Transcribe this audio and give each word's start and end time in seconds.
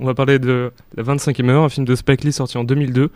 On 0.00 0.06
va 0.06 0.14
parler 0.14 0.38
de 0.38 0.70
La 0.96 1.02
25e 1.02 1.48
heure, 1.48 1.64
un 1.64 1.68
film 1.68 1.84
de 1.84 1.96
Spike 1.96 2.22
Lee 2.22 2.32
sorti 2.32 2.56
en 2.56 2.64
2002. 2.64 3.10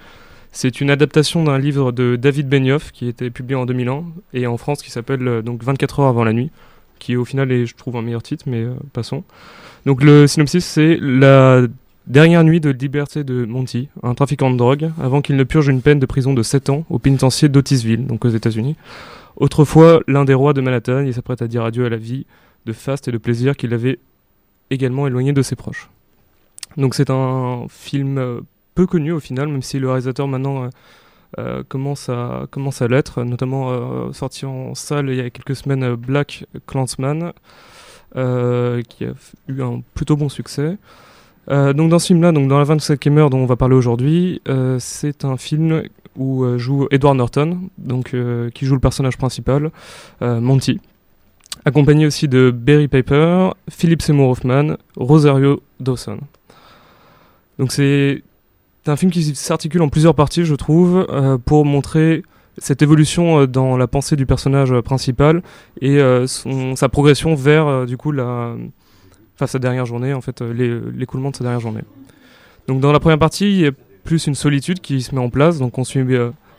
C'est 0.50 0.80
une 0.80 0.90
adaptation 0.90 1.44
d'un 1.44 1.58
livre 1.58 1.92
de 1.92 2.16
David 2.16 2.48
Benioff 2.48 2.90
qui 2.90 3.06
été 3.06 3.30
publié 3.30 3.54
en 3.54 3.66
2001 3.66 4.04
et 4.34 4.46
en 4.46 4.56
France 4.56 4.82
qui 4.82 4.90
s'appelle 4.90 5.26
euh, 5.26 5.42
donc 5.42 5.62
24 5.62 6.00
heures 6.00 6.08
avant 6.08 6.24
la 6.24 6.32
nuit, 6.32 6.50
qui 6.98 7.16
au 7.16 7.24
final 7.24 7.53
est, 7.53 7.66
je 7.66 7.74
trouve, 7.76 7.96
un 7.96 8.03
meilleur 8.03 8.22
titre, 8.22 8.45
mais 8.48 8.62
euh, 8.62 8.74
passons. 8.92 9.22
Donc 9.87 10.03
le 10.03 10.26
synopsis, 10.26 10.64
c'est 10.64 10.98
la 11.00 11.62
dernière 12.08 12.42
nuit 12.42 12.60
de 12.60 12.71
liberté 12.71 13.23
de 13.23 13.45
Monty, 13.45 13.89
un 14.03 14.14
trafiquant 14.14 14.51
de 14.51 14.57
drogue, 14.57 14.91
avant 15.01 15.23
qu'il 15.23 15.37
ne 15.37 15.45
purge 15.45 15.69
une 15.69 15.83
peine 15.83 16.01
de 16.01 16.07
prison 16.07 16.35
de 16.35 16.43
7 16.43 16.69
ans 16.69 16.85
au 16.91 16.99
pénitencier 16.99 17.49
d'Otisville, 17.49 18.07
donc 18.07 18.25
aux 18.25 18.30
États-Unis. 18.30 18.77
Autrefois 19.37 20.01
l'un 20.09 20.25
des 20.25 20.35
rois 20.35 20.53
de 20.53 20.61
Manhattan, 20.61 21.01
il 21.01 21.14
s'apprête 21.14 21.43
à 21.43 21.49
dire 21.49 21.64
adieu 21.64 21.87
à 21.87 21.89
la 21.89 21.96
vie 21.96 22.27
de 22.67 22.73
faste 22.73 23.09
et 23.09 23.12
de 23.12 23.19
plaisir 23.19 23.57
qu'il 23.57 23.73
avait 23.73 23.99
également 24.71 25.07
éloigné 25.07 25.33
de 25.33 25.43
ses 25.43 25.57
proches. 25.57 25.89
Donc 26.77 26.95
c'est 26.95 27.11
un 27.11 27.66
film 27.68 28.18
euh, 28.18 28.41
peu 28.75 28.86
connu 28.86 29.12
au 29.12 29.21
final, 29.21 29.49
même 29.49 29.62
si 29.62 29.79
le 29.79 29.89
réalisateur 29.89 30.29
maintenant 30.29 30.64
euh, 30.64 30.68
euh, 31.39 31.62
commence 31.68 32.08
à, 32.08 32.89
l'être, 32.89 33.22
notamment 33.25 34.12
sorti 34.12 34.45
en 34.45 34.75
salle 34.75 35.08
il 35.11 35.17
y 35.17 35.20
a 35.20 35.31
quelques 35.31 35.56
semaines 35.56 35.95
Black 35.95 36.45
Clansman, 36.67 37.33
qui 38.14 39.05
a 39.05 39.12
eu 39.48 39.62
un 39.62 39.83
plutôt 39.95 40.17
bon 40.17 40.28
succès. 40.28 40.77
Donc 41.48 41.89
dans 41.89 41.98
ce 41.98 42.08
film-là, 42.08 42.33
dans 42.33 42.58
la 42.58 42.64
25e 42.64 43.19
heure 43.19 43.31
dont 43.31 43.39
on 43.39 43.47
va 43.47 43.56
parler 43.56 43.75
aujourd'hui, 43.75 44.42
c'est 44.78 45.25
un 45.25 45.39
film 45.39 45.83
où 46.17 46.47
joue 46.59 46.86
Edward 46.91 47.17
Norton, 47.17 47.61
donc 47.78 48.14
qui 48.55 48.67
joue 48.67 48.75
le 48.75 48.81
personnage 48.81 49.17
principal, 49.17 49.70
Monty, 50.20 50.81
accompagné 51.64 52.06
aussi 52.06 52.28
de 52.28 52.50
Barry 52.50 52.89
Piper, 52.89 53.50
Philip 53.70 54.03
Seymour 54.03 54.31
Hoffman, 54.31 54.77
Rosario 54.97 55.62
Dawson. 55.81 56.19
Donc 57.58 57.72
c'est 57.72 58.22
un 58.86 58.97
film 58.97 59.11
qui 59.12 59.34
s'articule 59.34 59.83
en 59.83 59.88
plusieurs 59.88 60.14
parties, 60.14 60.44
je 60.44 60.55
trouve, 60.55 61.06
euh, 61.11 61.39
pour 61.39 61.64
montrer 61.64 62.22
cette 62.59 62.83
évolution 62.83 63.41
euh, 63.41 63.47
dans 63.47 63.77
la 63.77 63.86
pensée 63.86 64.17
du 64.17 64.27
personnage 64.27 64.72
euh, 64.72 64.83
principal 64.83 65.42
et 65.81 65.98
sa 66.27 66.89
progression 66.89 67.34
vers 67.34 67.86
du 67.86 67.97
coup 67.97 68.12
la, 68.12 68.55
enfin 69.36 69.47
sa 69.47 69.59
dernière 69.59 69.86
journée, 69.86 70.12
en 70.12 70.20
fait, 70.20 70.41
l'é- 70.42 70.81
l'écoulement 70.94 71.31
de 71.31 71.36
sa 71.36 71.44
dernière 71.44 71.61
journée. 71.61 71.83
Donc 72.69 72.81
dans 72.81 72.92
la 72.92 73.00
première 73.00 73.19
partie, 73.19 73.50
il 73.50 73.61
y 73.61 73.66
a 73.66 73.72
plus 74.05 74.27
une 74.27 74.34
solitude 74.34 74.81
qui 74.81 75.00
se 75.03 75.14
met 75.14 75.20
en 75.20 75.31
place. 75.31 75.59
Donc 75.59 75.78
on 75.78 75.84
suit 75.84 76.05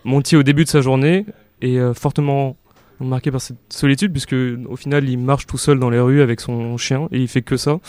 Monty 0.05 0.35
au 0.35 0.43
début 0.43 0.63
de 0.63 0.69
sa 0.69 0.81
journée 0.81 1.25
et 1.61 1.77
fortement 1.93 2.55
marqué 2.99 3.31
par 3.31 3.41
cette 3.41 3.57
solitude 3.69 4.11
puisque 4.11 4.35
au 4.69 4.75
final 4.75 5.09
il 5.09 5.17
marche 5.17 5.45
tout 5.45 5.57
seul 5.57 5.79
dans 5.79 5.89
les 5.89 5.99
rues 5.99 6.21
avec 6.21 6.39
son 6.39 6.77
chien 6.77 7.07
et 7.11 7.19
il 7.19 7.27
fait 7.27 7.41
que 7.41 7.57
ça, 7.57 7.79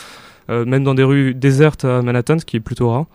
même 0.49 0.83
dans 0.83 0.93
des 0.93 1.03
rues 1.03 1.33
désertes 1.33 1.85
à 1.85 2.01
Manhattan, 2.01 2.39
ce 2.39 2.45
qui 2.45 2.57
est 2.57 2.61
plutôt 2.61 2.89
rare. 2.89 3.05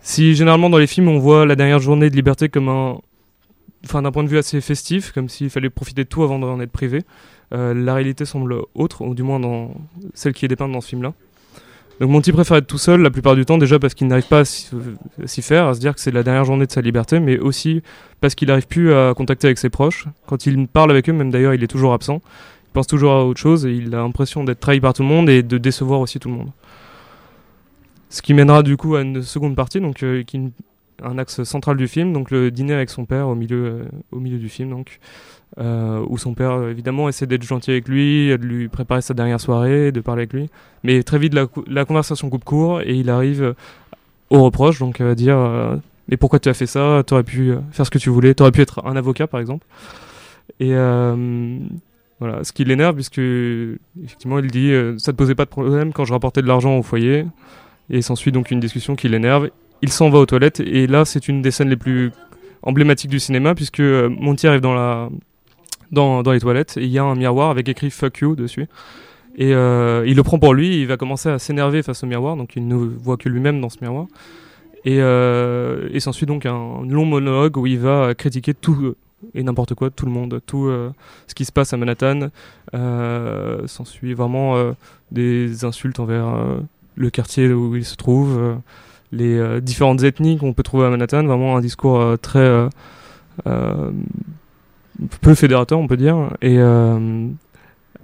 Si 0.00 0.34
généralement 0.34 0.68
dans 0.68 0.78
les 0.78 0.86
films 0.86 1.08
on 1.08 1.18
voit 1.18 1.46
la 1.46 1.56
dernière 1.56 1.78
journée 1.78 2.10
de 2.10 2.14
liberté 2.14 2.48
comme 2.48 2.68
un, 2.68 2.98
enfin 3.84 4.02
d'un 4.02 4.12
point 4.12 4.24
de 4.24 4.28
vue 4.28 4.38
assez 4.38 4.60
festif, 4.60 5.12
comme 5.12 5.28
s'il 5.28 5.50
fallait 5.50 5.70
profiter 5.70 6.04
de 6.04 6.08
tout 6.08 6.22
avant 6.22 6.38
d'en 6.38 6.60
être 6.60 6.72
privé, 6.72 7.02
euh, 7.52 7.74
la 7.74 7.94
réalité 7.94 8.24
semble 8.24 8.56
autre, 8.74 9.02
ou 9.02 9.14
du 9.14 9.22
moins 9.22 9.40
dans 9.40 9.72
celle 10.14 10.32
qui 10.32 10.44
est 10.44 10.48
dépeinte 10.48 10.72
dans 10.72 10.80
ce 10.80 10.88
film-là. 10.88 11.12
Donc 12.00 12.10
Monty 12.10 12.32
préfère 12.32 12.56
être 12.56 12.66
tout 12.66 12.78
seul 12.78 13.02
la 13.02 13.10
plupart 13.10 13.36
du 13.36 13.44
temps, 13.44 13.56
déjà 13.56 13.78
parce 13.78 13.94
qu'il 13.94 14.08
n'arrive 14.08 14.26
pas 14.26 14.40
à 14.40 14.44
s'y 14.44 15.42
faire, 15.42 15.68
à 15.68 15.74
se 15.74 15.80
dire 15.80 15.94
que 15.94 16.00
c'est 16.00 16.10
la 16.10 16.24
dernière 16.24 16.44
journée 16.44 16.66
de 16.66 16.72
sa 16.72 16.80
liberté, 16.80 17.20
mais 17.20 17.38
aussi 17.38 17.82
parce 18.20 18.34
qu'il 18.34 18.48
n'arrive 18.48 18.66
plus 18.66 18.92
à 18.92 19.14
contacter 19.14 19.46
avec 19.46 19.58
ses 19.58 19.70
proches. 19.70 20.06
Quand 20.26 20.46
il 20.46 20.66
parle 20.66 20.90
avec 20.90 21.08
eux, 21.08 21.12
même 21.12 21.30
d'ailleurs, 21.30 21.54
il 21.54 21.62
est 21.62 21.68
toujours 21.68 21.92
absent. 21.92 22.20
Pense 22.74 22.88
toujours 22.88 23.12
à 23.12 23.24
autre 23.24 23.38
chose 23.38 23.64
et 23.66 23.72
il 23.72 23.94
a 23.94 23.98
l'impression 23.98 24.42
d'être 24.42 24.58
trahi 24.58 24.80
par 24.80 24.94
tout 24.94 25.02
le 25.02 25.08
monde 25.08 25.30
et 25.30 25.44
de 25.44 25.58
décevoir 25.58 26.00
aussi 26.00 26.18
tout 26.18 26.28
le 26.28 26.34
monde. 26.34 26.48
Ce 28.10 28.20
qui 28.20 28.34
mènera 28.34 28.64
du 28.64 28.76
coup 28.76 28.96
à 28.96 29.02
une 29.02 29.22
seconde 29.22 29.54
partie, 29.54 29.80
donc 29.80 30.02
euh, 30.02 30.24
qui 30.24 30.40
un 31.00 31.16
axe 31.18 31.44
central 31.44 31.76
du 31.76 31.86
film, 31.86 32.12
donc 32.12 32.32
le 32.32 32.50
dîner 32.50 32.74
avec 32.74 32.90
son 32.90 33.04
père 33.04 33.28
au 33.28 33.36
milieu, 33.36 33.64
euh, 33.64 33.84
au 34.10 34.18
milieu 34.18 34.38
du 34.38 34.48
film, 34.48 34.70
donc 34.70 34.98
euh, 35.58 36.04
où 36.08 36.18
son 36.18 36.34
père 36.34 36.64
évidemment 36.64 37.08
essaie 37.08 37.26
d'être 37.26 37.44
gentil 37.44 37.70
avec 37.70 37.86
lui, 37.86 38.30
de 38.30 38.44
lui 38.44 38.66
préparer 38.66 39.02
sa 39.02 39.14
dernière 39.14 39.40
soirée, 39.40 39.92
de 39.92 40.00
parler 40.00 40.22
avec 40.22 40.32
lui, 40.32 40.50
mais 40.82 41.04
très 41.04 41.18
vite 41.18 41.32
la, 41.32 41.84
conversation 41.84 42.28
coupe 42.28 42.44
court 42.44 42.80
et 42.80 42.94
il 42.94 43.08
arrive 43.08 43.54
au 44.30 44.42
reproche, 44.42 44.80
donc 44.80 45.00
à 45.00 45.14
dire 45.14 45.78
mais 46.08 46.16
pourquoi 46.16 46.40
tu 46.40 46.48
as 46.48 46.54
fait 46.54 46.66
ça? 46.66 47.04
T'aurais 47.06 47.22
pu 47.22 47.54
faire 47.70 47.86
ce 47.86 47.90
que 47.90 47.98
tu 47.98 48.10
voulais, 48.10 48.34
t'aurais 48.34 48.50
pu 48.50 48.62
être 48.62 48.84
un 48.84 48.96
avocat 48.96 49.28
par 49.28 49.38
exemple. 49.38 49.64
Et 50.58 50.74
voilà, 52.20 52.44
ce 52.44 52.52
qui 52.52 52.64
l'énerve 52.64 52.94
puisque 52.94 53.18
effectivement 53.18 54.38
il 54.38 54.50
dit 54.50 54.70
euh, 54.70 54.96
ça 54.98 55.12
te 55.12 55.16
posait 55.16 55.34
pas 55.34 55.44
de 55.44 55.50
problème 55.50 55.92
quand 55.92 56.04
je 56.04 56.12
rapportais 56.12 56.42
de 56.42 56.46
l'argent 56.46 56.78
au 56.78 56.82
foyer 56.82 57.26
et 57.90 58.02
s'ensuit 58.02 58.32
donc 58.32 58.50
une 58.50 58.60
discussion 58.60 58.96
qui 58.96 59.08
l'énerve. 59.08 59.50
Il 59.82 59.90
s'en 59.90 60.08
va 60.10 60.18
aux 60.18 60.26
toilettes 60.26 60.60
et 60.60 60.86
là 60.86 61.04
c'est 61.04 61.28
une 61.28 61.42
des 61.42 61.50
scènes 61.50 61.68
les 61.68 61.76
plus 61.76 62.12
emblématiques 62.62 63.10
du 63.10 63.20
cinéma 63.20 63.54
puisque 63.54 63.80
euh, 63.80 64.08
Monty 64.08 64.46
arrive 64.46 64.60
dans 64.60 64.74
la 64.74 65.08
dans, 65.92 66.22
dans 66.22 66.32
les 66.32 66.40
toilettes 66.40 66.76
et 66.76 66.84
il 66.84 66.90
y 66.90 66.98
a 66.98 67.04
un 67.04 67.14
miroir 67.14 67.50
avec 67.50 67.68
écrit 67.68 67.90
fuck 67.90 68.18
you 68.18 68.36
dessus. 68.36 68.66
Et 69.36 69.52
euh, 69.52 70.04
il 70.06 70.16
le 70.16 70.22
prend 70.22 70.38
pour 70.38 70.54
lui, 70.54 70.80
il 70.80 70.86
va 70.86 70.96
commencer 70.96 71.28
à 71.28 71.38
s'énerver 71.38 71.82
face 71.82 72.04
au 72.04 72.06
miroir, 72.06 72.36
donc 72.36 72.54
il 72.54 72.68
ne 72.68 72.76
voit 72.76 73.16
que 73.16 73.28
lui-même 73.28 73.60
dans 73.60 73.68
ce 73.68 73.78
miroir. 73.80 74.06
Et, 74.84 74.98
euh, 75.00 75.88
et 75.92 75.98
s'ensuit 75.98 76.26
donc 76.26 76.46
un 76.46 76.84
long 76.88 77.04
monologue 77.04 77.56
où 77.56 77.66
il 77.66 77.78
va 77.78 78.14
critiquer 78.14 78.54
tout 78.54 78.94
et 79.34 79.42
n'importe 79.42 79.74
quoi, 79.74 79.90
tout 79.90 80.06
le 80.06 80.12
monde, 80.12 80.40
tout 80.46 80.66
euh, 80.66 80.90
ce 81.26 81.34
qui 81.34 81.44
se 81.44 81.52
passe 81.52 81.72
à 81.72 81.76
Manhattan. 81.76 82.30
Euh, 82.74 83.66
s'ensuit 83.66 84.14
vraiment 84.14 84.56
euh, 84.56 84.72
des 85.12 85.64
insultes 85.64 86.00
envers 86.00 86.26
euh, 86.26 86.58
le 86.96 87.10
quartier 87.10 87.52
où 87.52 87.76
il 87.76 87.84
se 87.84 87.94
trouve, 87.94 88.56
les 89.12 89.60
différentes 89.60 90.02
ethnies 90.02 90.38
qu'on 90.38 90.52
peut 90.52 90.62
trouver 90.62 90.86
à 90.86 90.90
Manhattan, 90.90 91.24
vraiment 91.24 91.56
un 91.56 91.60
discours 91.60 92.16
très 92.20 92.68
peu 95.20 95.34
fédérateur, 95.34 95.78
on 95.78 95.88
peut 95.88 95.96
dire, 95.96 96.30
et 96.40 96.58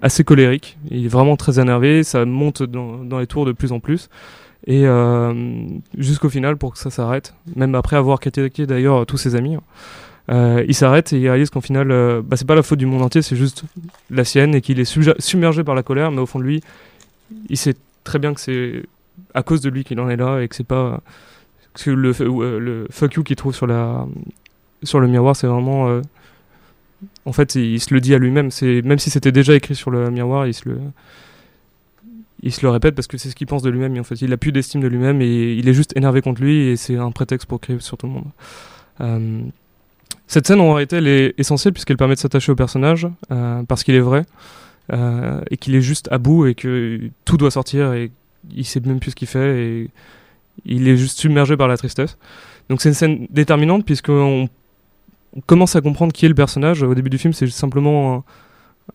assez 0.01 0.25
colérique. 0.25 0.77
Il 0.89 1.05
est 1.05 1.07
vraiment 1.07 1.37
très 1.37 1.57
énervé, 1.57 2.03
ça 2.03 2.25
monte 2.25 2.63
dans, 2.63 3.19
les 3.19 3.27
tours 3.27 3.45
de 3.45 3.53
plus 3.53 3.71
en 3.71 3.79
plus. 3.79 4.09
Et 4.67 4.85
jusqu'au 5.97 6.27
final, 6.27 6.57
pour 6.57 6.73
que 6.73 6.79
ça 6.79 6.89
s'arrête, 6.89 7.33
même 7.55 7.75
après 7.75 7.95
avoir 7.95 8.19
critiqué 8.19 8.65
d'ailleurs 8.65 9.05
tous 9.05 9.17
ses 9.17 9.35
amis, 9.35 9.55
euh, 10.31 10.63
il 10.67 10.73
s'arrête 10.73 11.11
et 11.13 11.19
il 11.19 11.27
réalise 11.27 11.49
qu'en 11.49 11.61
final, 11.61 11.91
euh, 11.91 12.21
bah, 12.23 12.37
c'est 12.37 12.47
pas 12.47 12.55
la 12.55 12.63
faute 12.63 12.79
du 12.79 12.85
monde 12.85 13.01
entier, 13.01 13.21
c'est 13.21 13.35
juste 13.35 13.63
la 14.09 14.23
sienne 14.23 14.55
et 14.55 14.61
qu'il 14.61 14.79
est 14.79 14.85
submergé 15.19 15.63
par 15.63 15.75
la 15.75 15.83
colère, 15.83 16.11
mais 16.11 16.19
au 16.21 16.25
fond 16.25 16.39
de 16.39 16.45
lui, 16.45 16.61
il 17.49 17.57
sait 17.57 17.75
très 18.03 18.19
bien 18.19 18.33
que 18.33 18.39
c'est 18.39 18.83
à 19.33 19.43
cause 19.43 19.61
de 19.61 19.69
lui 19.69 19.83
qu'il 19.83 19.99
en 19.99 20.09
est 20.09 20.15
là 20.15 20.39
et 20.39 20.47
que 20.47 20.55
c'est 20.55 20.65
pas 20.65 21.01
que 21.73 21.91
le, 21.91 22.13
euh, 22.19 22.85
fuck 22.89 23.13
you 23.13 23.23
qu'il 23.23 23.35
trouve 23.35 23.55
sur 23.55 23.67
le 23.67 25.07
miroir, 25.07 25.35
c'est 25.35 25.47
vraiment 25.47 25.89
euh, 25.89 26.01
en 27.25 27.33
fait, 27.33 27.55
il, 27.55 27.79
se 27.79 27.93
le 27.93 27.99
dit 27.99 28.13
à 28.13 28.17
lui-même. 28.17 28.49
Même 28.61 28.99
si 28.99 29.09
c'était 29.09 29.31
déjà 29.31 29.55
écrit 29.55 29.75
sur 29.75 29.91
le 29.91 30.09
miroir, 30.11 30.47
il 30.47 30.53
se 30.53 30.69
le 32.61 32.69
répète 32.69 32.95
parce 32.95 33.07
que 33.07 33.17
c'est 33.17 33.29
ce 33.29 33.35
qu'il 33.35 33.47
pense 33.47 33.63
de 33.63 33.69
lui-même. 33.69 33.97
En 33.99 34.03
fait, 34.03 34.21
il 34.21 34.31
a 34.31 34.37
plus 34.37 34.51
d'estime 34.51 34.81
de 34.81 34.87
lui-même 34.87 35.21
et 35.21 35.53
il 35.53 35.67
est 35.67 35.73
juste 35.73 35.95
énervé 35.97 36.21
contre 36.21 36.41
lui 36.41 36.67
et 36.67 36.77
c'est 36.77 36.97
un 36.97 37.11
prétexte 37.11 37.47
pour 37.47 37.59
crier 37.59 37.79
sur 37.79 37.97
tout 37.97 38.07
le 38.07 38.13
monde. 38.13 39.51
Cette 40.31 40.47
scène 40.47 40.61
en 40.61 40.73
réalité 40.73 40.95
elle 40.95 41.09
est 41.09 41.33
essentielle 41.37 41.73
puisqu'elle 41.73 41.97
permet 41.97 42.15
de 42.15 42.19
s'attacher 42.21 42.53
au 42.53 42.55
personnage 42.55 43.05
euh, 43.33 43.63
parce 43.63 43.83
qu'il 43.83 43.95
est 43.95 43.99
vrai 43.99 44.23
euh, 44.93 45.41
et 45.51 45.57
qu'il 45.57 45.75
est 45.75 45.81
juste 45.81 46.07
à 46.09 46.19
bout 46.19 46.45
et 46.45 46.55
que 46.55 47.01
tout 47.25 47.35
doit 47.35 47.51
sortir 47.51 47.91
et 47.91 48.11
il 48.49 48.63
sait 48.63 48.79
même 48.79 49.01
plus 49.01 49.11
ce 49.11 49.15
qu'il 49.17 49.27
fait 49.27 49.61
et 49.61 49.89
il 50.63 50.87
est 50.87 50.95
juste 50.95 51.19
submergé 51.19 51.57
par 51.57 51.67
la 51.67 51.75
tristesse. 51.75 52.17
Donc 52.69 52.81
c'est 52.81 52.87
une 52.87 52.95
scène 52.95 53.27
déterminante 53.29 53.85
puisqu'on 53.85 54.47
on 55.35 55.41
commence 55.41 55.75
à 55.75 55.81
comprendre 55.81 56.13
qui 56.13 56.25
est 56.27 56.29
le 56.29 56.35
personnage. 56.35 56.81
Au 56.81 56.95
début 56.95 57.09
du 57.09 57.17
film, 57.17 57.33
c'est 57.33 57.47
simplement 57.47 58.23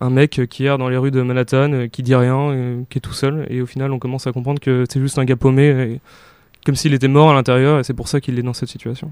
un, 0.00 0.06
un 0.06 0.08
mec 0.08 0.40
qui 0.48 0.64
erre 0.64 0.78
dans 0.78 0.88
les 0.88 0.96
rues 0.96 1.10
de 1.10 1.20
Manhattan, 1.20 1.88
qui 1.92 2.02
dit 2.02 2.14
rien, 2.14 2.50
euh, 2.50 2.82
qui 2.88 2.96
est 2.96 3.02
tout 3.02 3.12
seul. 3.12 3.46
Et 3.50 3.60
au 3.60 3.66
final, 3.66 3.92
on 3.92 3.98
commence 3.98 4.26
à 4.26 4.32
comprendre 4.32 4.58
que 4.58 4.86
c'est 4.90 5.00
juste 5.00 5.18
un 5.18 5.26
gars 5.26 5.36
paumé, 5.36 5.66
et 5.66 6.00
comme 6.64 6.76
s'il 6.76 6.94
était 6.94 7.08
mort 7.08 7.30
à 7.30 7.34
l'intérieur, 7.34 7.78
et 7.78 7.84
c'est 7.84 7.94
pour 7.94 8.08
ça 8.08 8.22
qu'il 8.22 8.38
est 8.38 8.42
dans 8.42 8.54
cette 8.54 8.70
situation. 8.70 9.10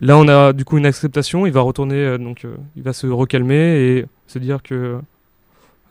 Là, 0.00 0.18
on 0.18 0.28
a 0.28 0.52
du 0.52 0.64
coup 0.64 0.78
une 0.78 0.86
acceptation. 0.86 1.46
Il 1.46 1.52
va 1.52 1.60
retourner, 1.62 1.96
euh, 1.96 2.18
donc 2.18 2.44
euh, 2.44 2.56
il 2.76 2.82
va 2.82 2.92
se 2.92 3.06
recalmer 3.06 3.78
et 3.78 4.06
se 4.26 4.38
dire 4.38 4.62
que, 4.62 4.98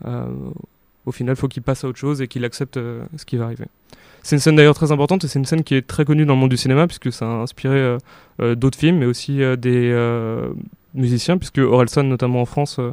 euh, 0.05 0.25
au 1.05 1.11
final, 1.11 1.35
faut 1.35 1.47
qu'il 1.47 1.63
passe 1.63 1.83
à 1.83 1.87
autre 1.87 1.97
chose 1.97 2.21
et 2.21 2.27
qu'il 2.27 2.45
accepte 2.45 2.75
ce 2.75 3.25
qui 3.25 3.37
va 3.37 3.45
arriver. 3.45 3.65
C'est 4.23 4.35
une 4.35 4.39
scène 4.39 4.55
d'ailleurs 4.55 4.75
très 4.75 4.91
importante 4.91 5.23
et 5.23 5.27
c'est 5.27 5.39
une 5.39 5.45
scène 5.45 5.63
qui 5.63 5.75
est 5.75 5.85
très 5.85 6.03
connue 6.03 6.25
dans 6.25 6.33
le 6.33 6.39
monde 6.39 6.49
du 6.49 6.57
cinéma 6.57 6.87
puisque 6.87 7.11
ça 7.11 7.25
a 7.25 7.29
inspiré 7.29 7.95
d'autres 8.39 8.77
films 8.77 8.97
mais 8.97 9.05
aussi 9.05 9.37
des 9.55 9.91
musiciens 10.95 11.37
puisque 11.37 11.57
Orelsan 11.57 12.03
notamment 12.03 12.41
en 12.41 12.45
France 12.45 12.77
euh, 12.79 12.91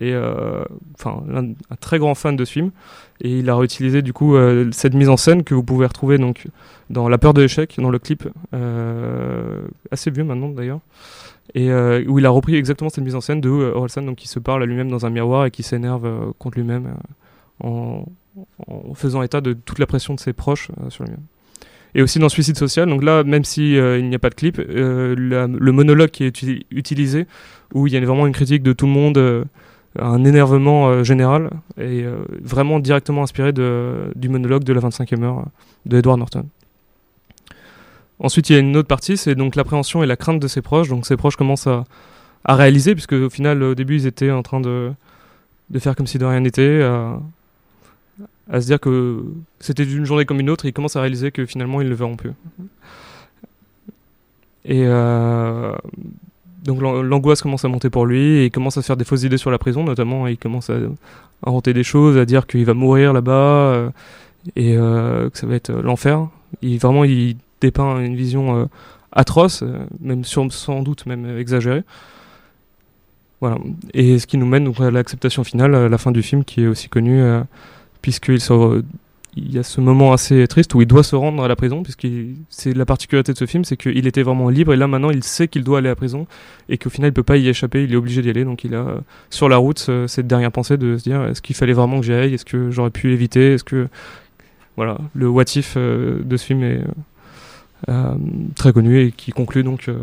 est 0.00 0.12
euh, 0.12 0.64
enfin 0.94 1.22
un 1.34 1.76
très 1.76 1.98
grand 1.98 2.14
fan 2.14 2.36
de 2.36 2.44
ce 2.44 2.52
film 2.52 2.70
et 3.20 3.38
il 3.38 3.48
a 3.48 3.56
réutilisé 3.56 4.02
du 4.02 4.12
coup 4.12 4.36
euh, 4.36 4.70
cette 4.72 4.94
mise 4.94 5.08
en 5.08 5.16
scène 5.16 5.44
que 5.44 5.54
vous 5.54 5.62
pouvez 5.62 5.86
retrouver 5.86 6.18
donc 6.18 6.46
dans 6.90 7.08
La 7.08 7.18
peur 7.18 7.34
de 7.34 7.42
l'échec 7.42 7.76
dans 7.78 7.90
le 7.90 7.98
clip 7.98 8.28
assez 9.90 10.10
vieux 10.10 10.24
maintenant 10.24 10.48
d'ailleurs 10.48 10.80
et 11.54 11.70
où 12.06 12.18
il 12.18 12.26
a 12.26 12.30
repris 12.30 12.56
exactement 12.56 12.90
cette 12.90 13.04
mise 13.04 13.14
en 13.14 13.20
scène 13.20 13.40
de 13.40 13.48
Orelsan 13.48 14.02
donc 14.02 14.16
qui 14.16 14.28
se 14.28 14.38
parle 14.38 14.62
à 14.62 14.66
lui-même 14.66 14.90
dans 14.90 15.06
un 15.06 15.10
miroir 15.10 15.46
et 15.46 15.50
qui 15.50 15.62
s'énerve 15.62 16.32
contre 16.38 16.58
lui-même 16.58 16.94
en 17.60 18.04
en 18.66 18.94
faisant 18.94 19.22
état 19.22 19.40
de 19.40 19.52
toute 19.52 19.78
la 19.78 19.86
pression 19.86 20.12
de 20.12 20.18
ses 20.18 20.32
proches 20.32 20.68
sur 20.88 21.04
lui-même. 21.04 21.22
Et 21.94 22.02
aussi 22.02 22.18
dans 22.18 22.28
Suicide 22.28 22.56
Social, 22.56 22.88
donc 22.88 23.04
là, 23.04 23.22
même 23.22 23.44
s'il 23.44 23.74
il 23.74 24.08
n'y 24.08 24.16
a 24.16 24.18
pas 24.18 24.30
de 24.30 24.34
clip, 24.34 24.60
le 24.66 25.70
monologue 25.70 26.10
qui 26.10 26.24
est 26.24 26.42
utilisé, 26.70 27.26
où 27.72 27.86
il 27.86 27.92
y 27.92 27.96
a 27.96 28.00
vraiment 28.00 28.26
une 28.26 28.32
critique 28.32 28.62
de 28.64 28.72
tout 28.72 28.86
le 28.86 28.92
monde, 28.92 29.46
un 30.00 30.24
énervement 30.24 31.04
général, 31.04 31.50
et 31.80 32.04
vraiment 32.42 32.80
directement 32.80 33.22
inspiré 33.22 33.52
du 33.52 34.28
monologue 34.28 34.64
de 34.64 34.72
la 34.72 34.80
25e 34.80 35.22
heure 35.22 35.44
de 35.86 35.98
Edward 35.98 36.18
Norton. 36.18 36.46
Ensuite, 38.20 38.48
il 38.48 38.52
y 38.54 38.56
a 38.56 38.58
une 38.60 38.76
autre 38.76 38.88
partie, 38.88 39.16
c'est 39.16 39.34
donc 39.34 39.56
l'appréhension 39.56 40.02
et 40.02 40.06
la 40.06 40.16
crainte 40.16 40.40
de 40.40 40.48
ses 40.48 40.62
proches. 40.62 40.88
Donc 40.88 41.06
ses 41.06 41.16
proches 41.16 41.36
commencent 41.36 41.66
à, 41.66 41.84
réaliser, 42.46 42.94
puisque 42.94 43.12
au 43.12 43.30
final, 43.30 43.62
au 43.62 43.74
début, 43.74 43.96
ils 43.96 44.06
étaient 44.06 44.30
en 44.30 44.42
train 44.42 44.60
de, 44.60 44.92
faire 45.78 45.96
comme 45.96 46.06
si 46.06 46.18
de 46.18 46.24
rien 46.24 46.40
n'était, 46.40 46.80
à, 48.50 48.60
se 48.60 48.66
dire 48.66 48.80
que 48.80 49.24
c'était 49.60 49.84
une 49.84 50.04
journée 50.04 50.24
comme 50.24 50.40
une 50.40 50.50
autre, 50.50 50.64
et 50.64 50.68
ils 50.68 50.72
commencent 50.72 50.96
à 50.96 51.00
réaliser 51.00 51.30
que 51.30 51.46
finalement, 51.46 51.80
ils 51.80 51.84
ne 51.84 51.90
le 51.90 51.96
verront 51.96 52.16
plus. 52.16 52.32
Et 54.66 54.82
euh, 54.86 55.74
donc 56.64 56.80
l'angoisse 56.80 57.42
commence 57.42 57.64
à 57.64 57.68
monter 57.68 57.90
pour 57.90 58.06
lui, 58.06 58.38
et 58.38 58.44
il 58.46 58.50
commence 58.50 58.76
à 58.76 58.82
se 58.82 58.86
faire 58.86 58.96
des 58.96 59.04
fausses 59.04 59.22
idées 59.22 59.38
sur 59.38 59.50
la 59.50 59.58
prison, 59.58 59.84
notamment, 59.84 60.26
il 60.26 60.38
commence 60.38 60.70
à 60.70 60.76
inventer 61.46 61.72
des 61.72 61.84
choses, 61.84 62.16
à 62.16 62.24
dire 62.24 62.46
qu'il 62.46 62.64
va 62.64 62.74
mourir 62.74 63.12
là-bas, 63.12 63.32
euh, 63.32 63.90
et 64.56 64.76
euh, 64.76 65.30
que 65.30 65.38
ça 65.38 65.46
va 65.46 65.54
être 65.54 65.72
l'enfer. 65.72 66.26
Il, 66.62 66.78
vraiment, 66.78 67.04
il 67.04 67.36
dépeint 67.60 68.00
une 68.00 68.14
vision 68.14 68.68
atroce, 69.12 69.64
même 70.00 70.24
sans 70.24 70.82
doute 70.82 71.06
même 71.06 71.38
exagérée. 71.38 71.82
Voilà. 73.40 73.58
Et 73.92 74.18
ce 74.18 74.26
qui 74.26 74.38
nous 74.38 74.46
mène 74.46 74.64
donc 74.64 74.80
à 74.80 74.90
l'acceptation 74.90 75.44
finale, 75.44 75.74
à 75.74 75.88
la 75.88 75.98
fin 75.98 76.12
du 76.12 76.22
film, 76.22 76.44
qui 76.44 76.62
est 76.64 76.66
aussi 76.66 76.88
connue, 76.88 77.22
euh, 78.08 78.82
puisqu'il 78.82 78.84
il 79.36 79.52
y 79.52 79.58
a 79.58 79.64
ce 79.64 79.80
moment 79.80 80.12
assez 80.12 80.46
triste 80.46 80.74
où 80.76 80.80
il 80.80 80.86
doit 80.86 81.02
se 81.02 81.16
rendre 81.16 81.42
à 81.42 81.48
la 81.48 81.56
prison, 81.56 81.82
puisque 81.82 82.06
c'est 82.50 82.72
la 82.72 82.86
particularité 82.86 83.32
de 83.32 83.38
ce 83.38 83.46
film, 83.46 83.64
c'est 83.64 83.76
qu'il 83.76 84.06
était 84.06 84.22
vraiment 84.22 84.48
libre 84.48 84.72
et 84.72 84.76
là 84.76 84.86
maintenant 84.86 85.10
il 85.10 85.24
sait 85.24 85.48
qu'il 85.48 85.64
doit 85.64 85.78
aller 85.78 85.88
à 85.88 85.90
la 85.90 85.96
prison 85.96 86.28
et 86.68 86.78
qu'au 86.78 86.88
final 86.88 87.10
il 87.10 87.12
peut 87.12 87.24
pas 87.24 87.36
y 87.36 87.48
échapper, 87.48 87.82
il 87.82 87.92
est 87.92 87.96
obligé 87.96 88.22
d'y 88.22 88.30
aller, 88.30 88.44
donc 88.44 88.62
il 88.62 88.76
a 88.76 88.86
sur 89.30 89.48
la 89.48 89.56
route 89.56 89.90
cette 90.06 90.28
dernière 90.28 90.52
pensée 90.52 90.76
de 90.76 90.96
se 90.98 91.02
dire 91.02 91.24
est-ce 91.24 91.42
qu'il 91.42 91.56
fallait 91.56 91.72
vraiment 91.72 91.98
que 91.98 92.06
j'y 92.06 92.12
aille, 92.12 92.34
est-ce 92.34 92.44
que 92.44 92.70
j'aurais 92.70 92.90
pu 92.90 93.12
éviter, 93.12 93.54
est-ce 93.54 93.64
que 93.64 93.88
voilà 94.76 94.98
le 95.14 95.28
what 95.28 95.56
if 95.56 95.76
de 95.76 96.36
ce 96.36 96.44
film 96.44 96.62
est 96.62 96.82
euh, 97.88 98.14
très 98.56 98.72
connu 98.72 99.00
et 99.00 99.12
qui 99.12 99.32
conclut 99.32 99.62
donc 99.62 99.88
euh, 99.88 99.98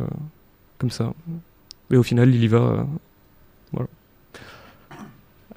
comme 0.77 0.91
ça. 0.91 1.13
Et 1.91 1.97
au 1.97 2.03
final, 2.03 2.33
il 2.33 2.43
y 2.43 2.47
va. 2.47 2.85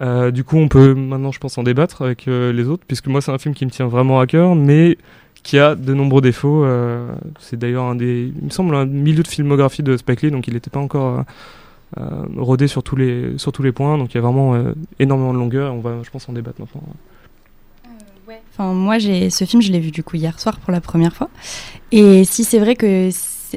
Euh, 0.00 0.30
du 0.30 0.44
coup, 0.44 0.56
on 0.56 0.68
peut 0.68 0.94
maintenant, 0.94 1.32
je 1.32 1.38
pense, 1.38 1.56
en 1.58 1.62
débattre 1.62 2.02
avec 2.02 2.26
les 2.26 2.68
autres, 2.68 2.84
puisque 2.86 3.06
moi, 3.06 3.20
c'est 3.20 3.32
un 3.32 3.38
film 3.38 3.54
qui 3.54 3.64
me 3.64 3.70
tient 3.70 3.86
vraiment 3.86 4.20
à 4.20 4.26
cœur, 4.26 4.54
mais 4.54 4.98
qui 5.42 5.58
a 5.58 5.74
de 5.74 5.92
nombreux 5.92 6.22
défauts. 6.22 6.66
c'est 7.38 7.58
d'ailleurs 7.58 7.84
un 7.84 7.94
des, 7.94 8.32
il 8.36 8.44
me 8.44 8.50
semble, 8.50 8.74
un 8.74 8.86
milieu 8.86 9.22
de 9.22 9.28
filmographie 9.28 9.82
de 9.82 9.96
Spike 9.96 10.22
Lee, 10.22 10.30
donc 10.30 10.48
il 10.48 10.54
n'était 10.54 10.70
pas 10.70 10.80
encore 10.80 11.24
rodé 12.36 12.66
sur 12.66 12.82
tous 12.82 12.96
les 12.96 13.38
sur 13.38 13.52
tous 13.52 13.62
les 13.62 13.72
points. 13.72 13.98
Donc 13.98 14.14
il 14.14 14.16
y 14.16 14.18
a 14.18 14.22
vraiment 14.22 14.56
énormément 14.98 15.34
de 15.34 15.38
longueur. 15.38 15.68
Et 15.68 15.76
on 15.76 15.80
va, 15.80 16.02
je 16.02 16.10
pense, 16.10 16.28
en 16.28 16.32
débattre 16.32 16.60
maintenant. 16.60 16.82
Enfin, 18.52 18.72
moi, 18.72 18.98
j'ai 18.98 19.30
ce 19.30 19.44
film, 19.44 19.60
je 19.60 19.72
l'ai 19.72 19.80
vu 19.80 19.90
du 19.90 20.02
coup 20.02 20.16
hier 20.16 20.38
soir 20.38 20.58
pour 20.58 20.72
la 20.72 20.80
première 20.80 21.14
fois. 21.14 21.28
Et 21.92 22.24
si 22.24 22.44
c'est 22.44 22.58
vrai 22.58 22.76
que 22.76 23.10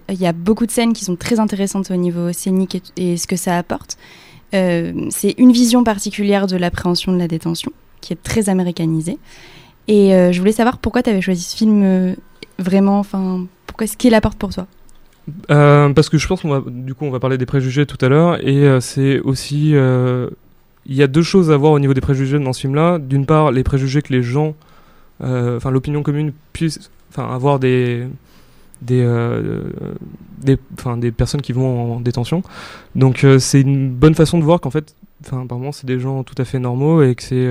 il 0.09 0.19
y 0.19 0.27
a 0.27 0.33
beaucoup 0.33 0.65
de 0.65 0.71
scènes 0.71 0.93
qui 0.93 1.05
sont 1.05 1.15
très 1.15 1.39
intéressantes 1.39 1.91
au 1.91 1.95
niveau 1.95 2.31
scénique 2.33 2.91
et, 2.97 3.17
ce 3.17 3.27
que 3.27 3.35
ça 3.35 3.57
apporte, 3.57 3.97
euh, 3.97 4.26
c'est 4.51 5.35
une 5.37 5.51
vision 5.51 5.83
particulière 5.83 6.47
de 6.47 6.57
l'appréhension 6.57 7.11
de 7.11 7.17
la 7.17 7.27
détention 7.27 7.71
qui 8.01 8.13
est 8.13 8.21
très 8.21 8.49
américanisée. 8.49 9.17
Et 9.87 10.13
euh, 10.13 10.31
je 10.31 10.39
voulais 10.39 10.51
savoir 10.51 10.77
pourquoi 10.77 11.03
tu 11.03 11.09
avais 11.09 11.21
choisi 11.21 11.43
ce 11.43 11.55
film 11.55 11.81
euh, 11.83 12.13
vraiment, 12.59 12.99
enfin, 12.99 13.45
pourquoi 13.65 13.87
ce 13.87 13.95
qu'il 13.97 14.13
apporte 14.13 14.37
pour 14.37 14.53
toi? 14.53 14.67
Parce 15.47 16.09
que 16.09 16.17
je 16.17 16.27
pense 16.27 16.41
qu'on 16.41 16.49
va, 16.49 16.63
du 16.65 16.93
coup, 16.93 17.05
on 17.05 17.11
va 17.11 17.19
parler 17.19 17.37
des 17.37 17.45
préjugés 17.45 17.85
tout 17.85 17.97
à 18.05 18.07
l'heure, 18.07 18.45
et 18.45 18.79
c'est 18.79 19.19
aussi, 19.19 19.71
il 19.71 20.95
y 20.95 21.03
a 21.03 21.07
deux 21.07 21.21
choses 21.21 21.51
à 21.51 21.57
voir 21.57 21.73
au 21.73 21.79
niveau 21.79 21.93
des 21.93 22.01
préjugés 22.01 22.39
dans 22.39 22.53
ce 22.53 22.61
film-là. 22.61 22.97
D'une 22.97 23.25
part, 23.25 23.51
les 23.51 23.63
préjugés 23.63 24.01
que 24.01 24.13
les 24.13 24.23
gens 24.23 24.55
euh, 25.23 25.57
enfin 25.57 25.71
l'opinion 25.71 26.03
commune 26.03 26.31
puisse 26.53 26.91
enfin 27.09 27.33
avoir 27.33 27.59
des 27.59 28.05
des, 28.81 29.01
euh, 29.03 29.63
des, 30.41 31.11
personnes 31.11 31.41
qui 31.41 31.53
vont 31.53 31.95
en 31.95 31.99
détention. 31.99 32.43
Donc 32.95 33.23
euh, 33.23 33.39
c'est 33.39 33.61
une 33.61 33.89
bonne 33.89 34.15
façon 34.15 34.37
de 34.37 34.43
voir 34.43 34.59
qu'en 34.59 34.71
fait, 34.71 34.95
apparemment 35.31 35.71
c'est 35.71 35.87
des 35.87 35.99
gens 35.99 36.23
tout 36.23 36.35
à 36.37 36.45
fait 36.45 36.59
normaux 36.59 37.01
et 37.03 37.15
que 37.15 37.23
c'est 37.23 37.47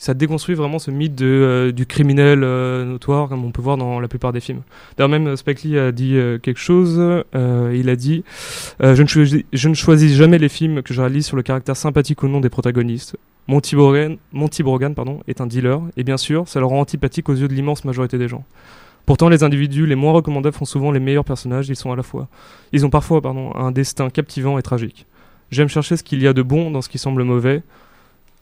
ça 0.00 0.14
déconstruit 0.14 0.54
vraiment 0.54 0.78
ce 0.78 0.92
mythe 0.92 1.16
du 1.16 1.86
criminel 1.86 2.38
notoire 2.38 3.28
comme 3.28 3.44
on 3.44 3.50
peut 3.50 3.62
voir 3.62 3.76
dans 3.76 3.98
la 3.98 4.06
plupart 4.06 4.32
des 4.32 4.38
films. 4.38 4.60
D'ailleurs 4.96 5.08
même 5.08 5.36
Spike 5.36 5.64
Lee 5.64 5.76
a 5.76 5.90
dit 5.90 6.16
quelque 6.40 6.60
chose, 6.60 7.24
il 7.34 7.88
a 7.88 7.96
dit 7.96 8.22
je, 8.80 9.68
ne 9.68 9.74
choisis, 9.74 10.12
jamais 10.12 10.38
les 10.38 10.48
films 10.48 10.82
que 10.82 10.94
je 10.94 11.00
réalise 11.00 11.26
sur 11.26 11.36
le 11.36 11.42
caractère 11.42 11.76
sympathique 11.76 12.22
ou 12.22 12.28
non 12.28 12.40
des 12.40 12.48
protagonistes. 12.48 13.16
Monty 13.48 13.74
Brogan, 13.74 14.94
pardon, 14.94 15.20
est 15.26 15.40
un 15.40 15.46
dealer, 15.46 15.80
et 15.96 16.04
bien 16.04 16.18
sûr, 16.18 16.46
ça 16.46 16.60
le 16.60 16.66
rend 16.66 16.80
antipathique 16.80 17.30
aux 17.30 17.34
yeux 17.34 17.48
de 17.48 17.54
l'immense 17.54 17.84
majorité 17.84 18.18
des 18.18 18.28
gens. 18.28 18.44
Pourtant, 19.08 19.30
les 19.30 19.42
individus 19.42 19.86
les 19.86 19.94
moins 19.94 20.12
recommandables 20.12 20.54
font 20.54 20.66
souvent 20.66 20.90
les 20.90 21.00
meilleurs 21.00 21.24
personnages, 21.24 21.66
ils 21.70 21.76
sont 21.76 21.90
à 21.90 21.96
la 21.96 22.02
fois. 22.02 22.28
Ils 22.72 22.84
ont 22.84 22.90
parfois 22.90 23.22
pardon, 23.22 23.54
un 23.54 23.70
destin 23.70 24.10
captivant 24.10 24.58
et 24.58 24.62
tragique. 24.62 25.06
J'aime 25.50 25.68
chercher 25.68 25.96
ce 25.96 26.02
qu'il 26.02 26.20
y 26.20 26.26
a 26.26 26.34
de 26.34 26.42
bon 26.42 26.70
dans 26.70 26.82
ce 26.82 26.90
qui 26.90 26.98
semble 26.98 27.22
mauvais. 27.22 27.62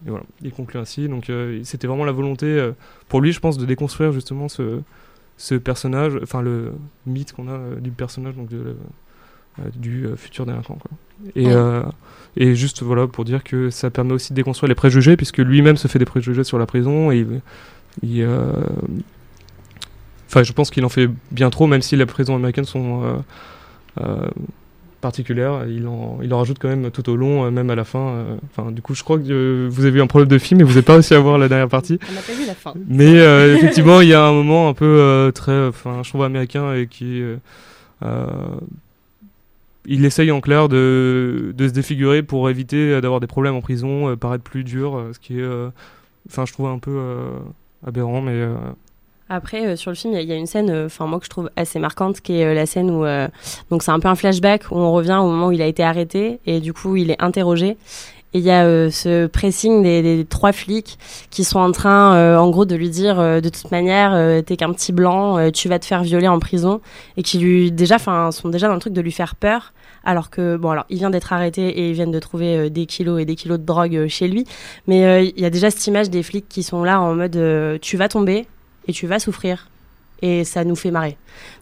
Et 0.05 0.11
voilà, 0.11 0.25
il 0.43 0.51
conclut 0.51 0.81
ainsi. 0.81 1.07
Donc, 1.09 1.31
euh, 1.31 1.61
c'était 1.63 1.87
vraiment 1.87 2.05
la 2.05 2.11
volonté, 2.11 2.47
euh, 2.47 2.73
pour 3.09 3.21
lui, 3.21 3.31
je 3.31 3.39
pense, 3.39 3.59
de 3.59 3.65
déconstruire 3.65 4.11
justement 4.11 4.49
ce, 4.49 4.81
ce 5.37 5.55
personnage, 5.55 6.19
enfin 6.21 6.43
le 6.43 6.73
mythe 7.07 7.33
qu'on 7.33 7.47
a 7.47 7.53
euh, 7.53 7.77
du 7.77 7.93
personnage, 7.93 8.35
donc 8.35 8.49
de, 8.49 8.75
du 9.77 10.09
futur 10.17 10.47
délinquant. 10.47 10.79
Quoi. 10.83 10.91
Et, 11.37 11.47
et 12.37 12.57
juste 12.57 12.83
voilà 12.83 13.07
pour 13.07 13.25
dire 13.25 13.45
que 13.45 13.71
ça 13.71 13.91
permet 13.91 14.15
aussi 14.15 14.33
de 14.33 14.35
déconstruire 14.35 14.69
les 14.69 14.75
préjugés, 14.75 15.17
puisque 15.17 15.39
lui-même 15.39 15.77
se 15.77 15.87
fait 15.87 16.01
des 16.01 16.05
préjugés 16.07 16.43
sur 16.43 16.59
la 16.59 16.67
prison 16.67 17.13
et 17.13 17.25
il, 18.03 18.27
Enfin, 20.29 20.43
je 20.43 20.53
pense 20.53 20.71
qu'il 20.71 20.85
en 20.85 20.89
fait 20.89 21.09
bien 21.31 21.51
trop, 21.51 21.67
même 21.67 21.83
si 21.83 21.97
les 21.97 22.07
prisons 22.07 22.35
américaines 22.35 22.65
sont 22.65 23.03
euh, 23.05 23.15
euh, 24.01 24.29
particulières. 25.01 25.67
Il 25.69 25.87
en, 25.87 26.19
il 26.23 26.33
en 26.35 26.39
rajoute 26.39 26.59
quand 26.61 26.69
même 26.69 26.91
tout 26.91 27.09
au 27.09 27.17
long, 27.17 27.51
même 27.51 27.71
à 27.71 27.75
la 27.75 27.85
fin. 27.85 28.25
Enfin, 28.51 28.73
du 28.73 28.83
coup, 28.83 28.95
je 28.95 29.05
crois 29.05 29.19
que 29.19 29.69
vous 29.71 29.85
avez 29.85 29.99
eu 29.99 30.03
un 30.03 30.07
problème 30.07 30.29
de 30.29 30.39
film 30.39 30.61
et 30.61 30.65
vous 30.65 30.71
n'avez 30.71 30.83
pas 30.83 30.95
réussi 30.95 31.15
à 31.15 31.21
voir 31.21 31.39
la 31.39 31.49
dernière 31.49 31.69
partie. 31.69 31.99
On 32.11 32.15
n'a 32.15 32.21
pas 32.21 32.33
vu 32.33 32.47
la 32.47 32.55
fin. 32.55 32.75
Mais 32.89 33.15
effectivement, 33.55 34.01
il 34.01 34.09
y 34.09 34.15
a 34.15 34.25
un 34.25 34.33
moment 34.33 34.69
un 34.69 34.75
peu 34.75 35.31
très, 35.35 35.69
enfin, 35.69 36.03
je 36.03 36.09
trouve 36.09 36.25
américain 36.25 36.75
et 36.75 36.87
qui 36.87 37.23
il 39.87 40.05
essaye 40.05 40.31
en 40.31 40.41
clair 40.41 40.69
de, 40.69 41.55
se 41.59 41.65
défigurer 41.65 42.23
pour 42.23 42.51
éviter 42.51 43.01
d'avoir 43.01 43.21
des 43.21 43.27
problèmes 43.27 43.55
en 43.55 43.61
prison, 43.61 44.11
euh, 44.11 44.17
paraître 44.17 44.45
plus 44.45 44.65
dur, 44.65 44.97
euh, 44.97 45.13
ce 45.13 45.19
qui 45.19 45.39
est, 45.39 45.43
euh, 45.43 45.69
enfin, 46.29 46.45
je 46.45 46.53
trouve 46.53 46.67
un 46.67 46.79
peu 46.79 47.01
aberrant, 47.87 48.21
mais. 48.21 48.47
Après, 49.29 49.77
sur 49.77 49.91
le 49.91 49.97
film, 49.97 50.15
il 50.15 50.23
y, 50.23 50.33
a 50.33 50.37
une 50.37 50.47
scène, 50.47 50.85
enfin 50.87 51.07
moi 51.07 51.19
que 51.19 51.25
je 51.25 51.31
trouve 51.31 51.51
assez 51.57 51.79
marquante, 51.79 52.21
qui 52.21 52.39
est 52.39 52.55
la 52.55 52.65
scène 52.65 52.91
où, 52.91 53.05
donc 53.71 53.83
c'est 53.83 53.91
un 53.91 53.99
peu 53.99 54.09
un 54.09 54.15
flashback 54.15 54.71
où 54.71 54.77
on 54.77 54.93
revient 54.93 55.19
au 55.21 55.27
moment 55.27 55.49
où 55.49 55.53
il 55.53 55.63
a 55.63 55.67
été 55.67 55.83
arrêté 55.83 56.39
et 56.47 56.61
du 56.61 56.73
coup 56.73 56.95
il 56.95 57.11
est 57.11 57.21
interrogé. 57.21 57.77
Et 58.35 58.39
il 58.39 58.45
y 58.45 58.51
a 58.51 58.91
ce 58.91 59.27
pressing 59.27 59.83
des, 59.83 60.27
trois 60.29 60.53
flics 60.53 60.99
qui 61.31 61.43
sont 61.43 61.59
en 61.59 61.73
train, 61.73 62.39
en 62.39 62.51
gros, 62.51 62.67
de 62.67 62.77
lui 62.77 62.91
dire 62.91 63.17
de 63.17 63.49
toute 63.49 63.71
manière, 63.73 64.45
t'es 64.45 64.57
qu'un 64.57 64.73
petit 64.73 64.93
blanc, 64.93 65.51
tu 65.51 65.69
vas 65.69 65.81
te 65.81 65.87
faire 65.87 66.05
violer 66.05 66.29
en 66.29 66.39
prison, 66.39 66.81
et 67.17 67.25
qui 67.25 67.39
lui 67.39 67.73
déjà, 67.73 67.97
enfin, 67.97 68.31
sont 68.31 68.49
déjà 68.49 68.69
dans 68.69 68.75
le 68.75 68.81
truc 68.81 68.93
de 68.93 69.01
lui 69.01 69.13
faire 69.13 69.35
peur. 69.35 69.73
Alors 70.07 70.31
que 70.31 70.57
bon 70.57 70.71
alors 70.71 70.87
il 70.89 70.99
vient 70.99 71.11
d'être 71.11 71.33
arrêté 71.33 71.67
et 71.67 71.91
ils 71.91 71.93
viennent 71.93 72.13
de 72.13 72.21
trouver 72.21 72.57
euh, 72.57 72.71
des 72.71 72.87
kilos 72.87 73.21
et 73.21 73.25
des 73.25 73.35
kilos 73.35 73.59
de 73.59 73.65
drogue 73.65 73.97
euh, 73.97 74.09
chez 74.09 74.29
lui. 74.29 74.45
Mais 74.87 75.05
euh, 75.05 75.21
il 75.21 75.41
y 75.41 75.45
a 75.45 75.51
déjà 75.51 75.69
cette 75.69 75.85
image 75.89 76.11
des 76.11 76.23
flics 76.23 76.49
qui 76.49 76.63
sont 76.63 76.85
là 76.85 77.01
en 77.01 77.17
mode 77.17 77.81
tu 77.81 77.97
vas 77.97 78.09
tomber 78.09 78.47
et 78.89 78.93
tu 78.93 79.07
vas 79.07 79.19
souffrir 79.19 79.69
et 80.23 80.45
ça 80.45 80.65
nous 80.65 80.77
fait 80.77 80.91
marrer. 80.91 81.19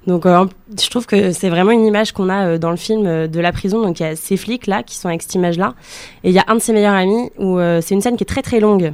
Donc 0.06 0.26
je 0.26 0.90
trouve 0.90 1.06
que 1.06 1.32
c'est 1.32 1.48
vraiment 1.48 1.72
une 1.72 1.84
image 1.84 2.12
qu'on 2.12 2.28
a 2.28 2.56
dans 2.56 2.70
le 2.70 2.76
film 2.76 3.26
de 3.26 3.40
la 3.40 3.50
prison. 3.50 3.82
Donc 3.82 3.98
il 3.98 4.04
y 4.04 4.06
a 4.06 4.14
ces 4.14 4.36
flics 4.36 4.68
là 4.68 4.84
qui 4.84 4.96
sont 4.96 5.08
avec 5.08 5.22
cette 5.22 5.34
image 5.34 5.58
là 5.58 5.74
et 6.22 6.28
il 6.28 6.34
y 6.34 6.38
a 6.38 6.44
un 6.46 6.54
de 6.54 6.60
ses 6.60 6.72
meilleurs 6.72 6.94
amis 6.94 7.30
où 7.38 7.58
c'est 7.80 7.94
une 7.94 8.00
scène 8.00 8.16
qui 8.16 8.22
est 8.22 8.26
très 8.26 8.42
très 8.42 8.60
longue 8.60 8.92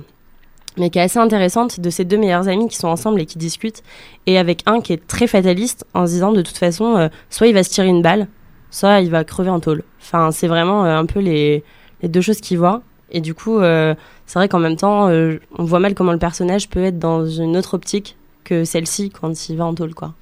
mais 0.78 0.88
qui 0.88 0.98
est 0.98 1.02
assez 1.02 1.18
intéressante 1.18 1.80
de 1.80 1.90
ces 1.90 2.04
deux 2.04 2.16
meilleurs 2.16 2.48
amis 2.48 2.68
qui 2.68 2.76
sont 2.76 2.88
ensemble 2.88 3.20
et 3.20 3.26
qui 3.26 3.36
discutent 3.36 3.82
et 4.26 4.38
avec 4.38 4.62
un 4.64 4.80
qui 4.80 4.94
est 4.94 5.06
très 5.06 5.26
fataliste 5.26 5.84
en 5.92 6.06
se 6.06 6.12
disant 6.12 6.32
de 6.32 6.40
toute 6.40 6.56
façon 6.56 7.10
soit 7.28 7.48
il 7.48 7.52
va 7.52 7.62
se 7.62 7.70
tirer 7.70 7.88
une 7.88 8.00
balle 8.00 8.28
ça, 8.70 9.00
il 9.00 9.10
va 9.10 9.24
crever 9.24 9.50
en 9.50 9.60
tôle. 9.60 9.82
Enfin, 10.00 10.30
c'est 10.30 10.46
vraiment 10.46 10.84
euh, 10.84 10.96
un 10.96 11.06
peu 11.06 11.20
les, 11.20 11.64
deux 12.02 12.20
choses 12.20 12.40
qu'il 12.40 12.58
voit. 12.58 12.82
Et 13.10 13.20
du 13.20 13.34
coup, 13.34 13.58
euh, 13.58 13.94
c'est 14.26 14.38
vrai 14.38 14.48
qu'en 14.48 14.60
même 14.60 14.76
temps, 14.76 15.08
euh, 15.08 15.38
on 15.58 15.64
voit 15.64 15.80
mal 15.80 15.94
comment 15.94 16.12
le 16.12 16.18
personnage 16.18 16.68
peut 16.68 16.84
être 16.84 16.98
dans 16.98 17.26
une 17.26 17.56
autre 17.56 17.74
optique 17.74 18.16
que 18.50 18.64
celle-ci 18.64 19.10
quand 19.10 19.48
il 19.48 19.56
va 19.56 19.64
en 19.64 19.74
tôle, 19.74 19.94
quoi. 19.94 20.14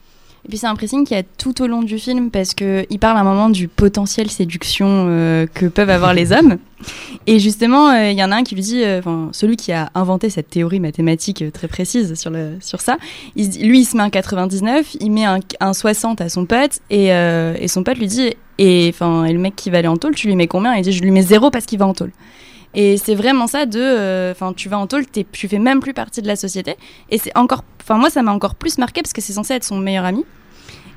Et 0.45 0.49
puis 0.49 0.59
c'est 0.59 0.69
un 0.69 0.77
pressing 0.77 1.05
qui 1.05 1.17
a 1.17 1.23
tout 1.25 1.63
au 1.63 1.67
long 1.67 1.83
du 1.83 1.99
film 1.99 2.31
parce 2.31 2.55
qu'il 2.55 2.99
parle 3.01 3.17
à 3.17 3.21
un 3.21 3.25
moment 3.25 3.51
du 3.51 3.67
potentiel 3.67 4.31
séduction 4.31 4.87
euh, 4.89 5.47
que 5.53 5.67
peuvent 5.67 5.91
avoir 5.91 6.15
les 6.15 6.33
hommes. 6.37 6.59
Et 7.27 7.41
justement, 7.41 7.93
il 7.93 8.17
y 8.17 8.23
en 8.23 8.31
a 8.31 8.37
un 8.37 8.45
qui 8.45 8.55
lui 8.55 8.63
dit, 8.63 8.85
enfin 8.99 9.31
celui 9.33 9.57
qui 9.57 9.73
a 9.73 9.91
inventé 9.97 10.31
cette 10.31 10.49
théorie 10.49 10.79
mathématique 10.79 11.45
très 11.53 11.67
précise 11.67 12.15
sur, 12.15 12.31
le, 12.31 12.53
sur 12.61 12.81
ça, 12.81 12.99
il, 13.35 13.67
lui 13.67 13.81
il 13.81 13.85
se 13.85 13.97
met 13.97 14.03
un 14.05 14.11
99, 14.11 14.97
il 15.01 15.11
met 15.11 15.25
un, 15.25 15.41
un 15.59 15.73
60 15.73 16.21
à 16.21 16.29
son 16.29 16.47
pote 16.47 16.79
et, 16.89 17.07
et 17.09 17.69
son 17.69 17.83
pote 17.83 17.99
lui 17.99 18.07
dit, 18.07 18.33
et, 18.59 18.89
et 18.89 18.93
le 19.33 19.39
mec 19.39 19.57
qui 19.57 19.71
va 19.71 19.79
aller 19.79 19.89
en 19.89 19.97
tôle, 19.97 20.15
tu 20.15 20.29
lui 20.29 20.37
mets 20.37 20.47
combien? 20.47 20.75
Il 20.75 20.83
dit, 20.83 20.93
je 20.93 21.03
lui 21.03 21.11
mets 21.11 21.23
zéro 21.23 21.51
parce 21.51 21.67
qu'il 21.67 21.81
va 21.81 21.87
en 21.87 21.95
tôle. 21.95 22.13
Et 22.75 22.97
c'est 22.97 23.15
vraiment 23.15 23.47
ça 23.47 23.67
de, 23.67 23.81
euh, 23.81 24.33
enfin, 24.33 24.53
tu 24.53 24.69
vas 24.69 24.79
en 24.79 24.87
tôle, 24.87 25.05
tu 25.33 25.49
fais 25.49 25.59
même 25.59 25.81
plus 25.81 25.95
partie 25.95 26.23
de 26.23 26.27
la 26.27 26.37
société. 26.37 26.77
Et 27.11 27.19
c'est 27.19 27.37
encore, 27.37 27.65
enfin, 27.81 27.97
moi, 27.97 28.11
ça 28.11 28.23
m'a 28.23 28.33
encore 28.33 28.55
plus 28.55 28.79
marqué 28.79 29.03
parce 29.03 29.13
que 29.13 29.21
c'est 29.21 29.33
censé 29.33 29.55
être 29.55 29.65
son 29.65 29.79
meilleur 29.79 30.05
ami. 30.05 30.25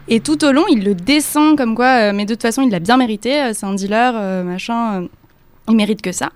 Et 0.07 0.19
tout 0.19 0.43
au 0.43 0.51
long, 0.51 0.65
il 0.69 0.83
le 0.83 0.95
descend 0.95 1.57
comme 1.57 1.75
quoi, 1.75 2.09
euh, 2.09 2.13
mais 2.13 2.25
de 2.25 2.33
toute 2.33 2.41
façon, 2.41 2.61
il 2.61 2.71
l'a 2.71 2.79
bien 2.79 2.97
mérité. 2.97 3.41
Euh, 3.41 3.51
c'est 3.53 3.65
un 3.65 3.73
dealer, 3.73 4.43
machin, 4.43 5.07
il 5.69 5.75
mérite 5.75 6.01
que 6.01 6.11
ça. 6.11 6.31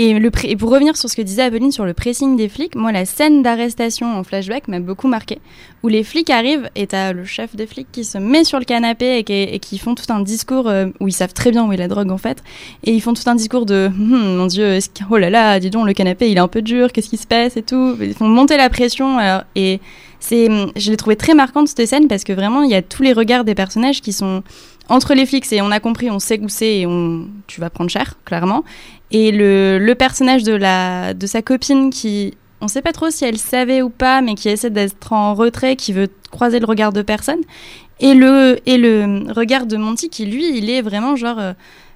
Et, 0.00 0.14
pour 0.56 0.70
revenir 0.70 0.96
sur 0.96 1.10
ce 1.10 1.16
que 1.16 1.22
disait 1.22 1.42
Aveline 1.42 1.72
sur 1.72 1.84
le 1.84 1.92
pressing 1.92 2.36
des 2.36 2.48
flics, 2.48 2.76
moi, 2.76 2.92
la 2.92 3.04
scène 3.04 3.42
d'arrestation 3.42 4.16
en 4.16 4.22
flashback 4.22 4.68
m'a 4.68 4.78
beaucoup 4.78 5.08
marqué. 5.08 5.40
Où 5.82 5.88
les 5.88 6.04
flics 6.04 6.30
arrivent 6.30 6.70
et 6.76 6.86
t'as 6.86 7.12
le 7.12 7.24
chef 7.24 7.56
des 7.56 7.66
flics 7.66 7.88
qui 7.90 8.04
se 8.04 8.16
met 8.16 8.44
sur 8.44 8.60
le 8.60 8.64
canapé 8.64 9.18
et 9.18 9.58
qui, 9.58 9.78
font 9.78 9.96
tout 9.96 10.10
un 10.10 10.20
discours 10.20 10.68
euh, 10.68 10.86
où 11.00 11.08
ils 11.08 11.12
savent 11.12 11.32
très 11.32 11.50
bien 11.50 11.66
où 11.66 11.72
est 11.72 11.76
la 11.76 11.88
drogue 11.88 12.12
en 12.12 12.18
fait. 12.18 12.44
Et 12.84 12.92
ils 12.92 13.00
font 13.00 13.12
tout 13.12 13.28
un 13.28 13.34
discours 13.34 13.66
de 13.66 13.86
hum, 13.86 14.36
mon 14.36 14.46
dieu, 14.46 14.78
oh 15.10 15.16
là 15.16 15.30
là, 15.30 15.58
dis 15.58 15.70
donc, 15.70 15.86
le 15.86 15.92
canapé 15.94 16.30
il 16.30 16.36
est 16.36 16.40
un 16.40 16.48
peu 16.48 16.62
dur, 16.62 16.92
qu'est-ce 16.92 17.08
qui 17.08 17.16
se 17.16 17.26
passe 17.26 17.56
et 17.56 17.62
tout. 17.62 17.96
Ils 18.00 18.14
font 18.14 18.28
monter 18.28 18.56
la 18.56 18.70
pression. 18.70 19.18
et 19.56 19.80
c'est, 20.20 20.48
je 20.76 20.90
l'ai 20.90 20.96
trouvé 20.96 21.16
très 21.16 21.34
marquante 21.34 21.68
cette 21.68 21.86
scène 21.86 22.08
parce 22.08 22.24
que 22.24 22.32
vraiment 22.32 22.62
il 22.62 22.70
y 22.70 22.74
a 22.74 22.82
tous 22.82 23.02
les 23.02 23.12
regards 23.12 23.44
des 23.44 23.54
personnages 23.54 24.00
qui 24.00 24.12
sont 24.12 24.42
entre 24.88 25.14
les 25.14 25.26
flics 25.26 25.52
et 25.52 25.60
on 25.60 25.70
a 25.70 25.80
compris, 25.80 26.10
on 26.10 26.18
sait 26.18 26.40
où 26.40 26.48
c'est 26.48 26.80
et 26.80 26.86
tu 27.46 27.60
vas 27.60 27.70
prendre 27.70 27.90
cher, 27.90 28.14
clairement. 28.24 28.64
Et 29.10 29.32
le, 29.32 29.78
le, 29.78 29.94
personnage 29.94 30.42
de, 30.42 30.52
la, 30.52 31.14
de 31.14 31.26
sa 31.26 31.40
copine 31.40 31.90
qui, 31.90 32.34
on 32.60 32.68
sait 32.68 32.82
pas 32.82 32.92
trop 32.92 33.10
si 33.10 33.24
elle 33.24 33.38
savait 33.38 33.82
ou 33.82 33.90
pas, 33.90 34.20
mais 34.20 34.34
qui 34.34 34.48
essaie 34.48 34.70
d'être 34.70 35.12
en 35.12 35.34
retrait, 35.34 35.76
qui 35.76 35.92
veut 35.92 36.08
croiser 36.30 36.60
le 36.60 36.66
regard 36.66 36.92
de 36.92 37.02
personne. 37.02 37.40
Et 38.00 38.14
le, 38.14 38.58
et 38.66 38.78
le 38.78 39.32
regard 39.32 39.66
de 39.66 39.76
Monty 39.76 40.08
qui, 40.08 40.26
lui, 40.26 40.56
il 40.56 40.70
est 40.70 40.82
vraiment 40.82 41.16
genre, 41.16 41.38
euh, 41.38 41.52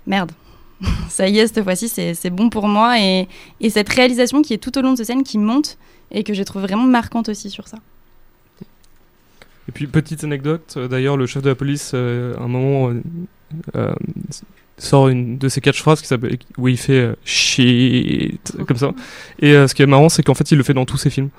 merde. 0.07 0.33
Ça 1.09 1.29
y 1.29 1.39
est, 1.39 1.47
cette 1.47 1.63
fois-ci, 1.63 1.89
c'est 1.89 2.31
bon 2.31 2.49
pour 2.49 2.67
moi. 2.67 2.99
Et, 2.99 3.29
et 3.61 3.71
cette 3.71 3.89
réalisation 3.89 4.43
qui 4.43 4.55
est 4.55 4.59
tout 4.59 4.77
au 4.79 4.83
long 4.83 4.93
de 4.93 4.97
cette 4.97 5.07
scène 5.07 5.23
qui 5.23 5.39
monte 5.39 5.79
et 6.11 6.25
que 6.25 6.35
j'ai 6.35 6.45
trouvé 6.45 6.67
vraiment 6.67 6.85
marquante 6.85 7.29
aussi 7.29 7.51
sur 7.51 7.69
ça. 7.69 7.79
Et 9.69 9.73
puis, 9.73 9.87
petite 9.87 10.25
anecdote, 10.25 10.75
euh, 10.77 10.89
d'ailleurs, 10.89 11.17
le 11.17 11.27
chef 11.27 11.43
de 11.43 11.51
la 11.51 11.55
police, 11.55 11.93
euh, 11.95 12.35
à 12.37 12.43
un 12.43 12.49
moment, 12.49 12.93
sort 14.83 15.09
une 15.09 15.39
de 15.39 15.49
ses 15.49 15.61
phrases 15.73 16.01
qui 16.01 16.07
s'appelle 16.07 16.39
où 16.59 16.69
il 16.69 16.77
fait 16.77 17.11
shit 17.25 18.57
comme 18.67 18.77
ça. 18.77 18.93
Et 19.41 19.53
ce 19.53 19.75
qui 19.75 19.83
est 19.83 19.87
marrant 19.87 20.09
c'est 20.09 20.23
qu'en 20.23 20.35
fait 20.35 20.51
il 20.51 20.59
le 20.59 20.65
fait 20.65 20.75
dans 20.75 20.85
tous 20.85 20.97
ses 20.97 21.11
films. 21.11 21.31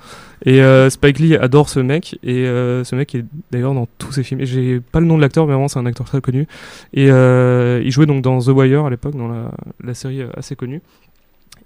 Et 0.44 0.60
Spike 0.90 1.18
Lee 1.18 1.36
adore 1.36 1.68
ce 1.68 1.80
mec 1.80 2.18
et 2.22 2.44
ce 2.44 2.94
mec 2.94 3.14
est 3.14 3.24
d'ailleurs 3.50 3.74
dans 3.74 3.88
tous 3.98 4.12
ses 4.12 4.22
films. 4.22 4.40
Et 4.40 4.46
j'ai 4.46 4.80
pas 4.80 5.00
le 5.00 5.06
nom 5.06 5.16
de 5.16 5.22
l'acteur 5.22 5.46
mais 5.46 5.52
vraiment 5.52 5.68
c'est 5.68 5.78
un 5.78 5.86
acteur 5.86 6.06
très 6.06 6.20
connu. 6.20 6.46
Et 6.92 7.06
il 7.06 7.90
jouait 7.90 8.06
donc 8.06 8.22
dans 8.22 8.40
The 8.40 8.48
Wire 8.48 8.86
à 8.86 8.90
l'époque 8.90 9.16
dans 9.16 9.28
la, 9.28 9.50
la 9.82 9.94
série 9.94 10.22
assez 10.36 10.56
connue 10.56 10.80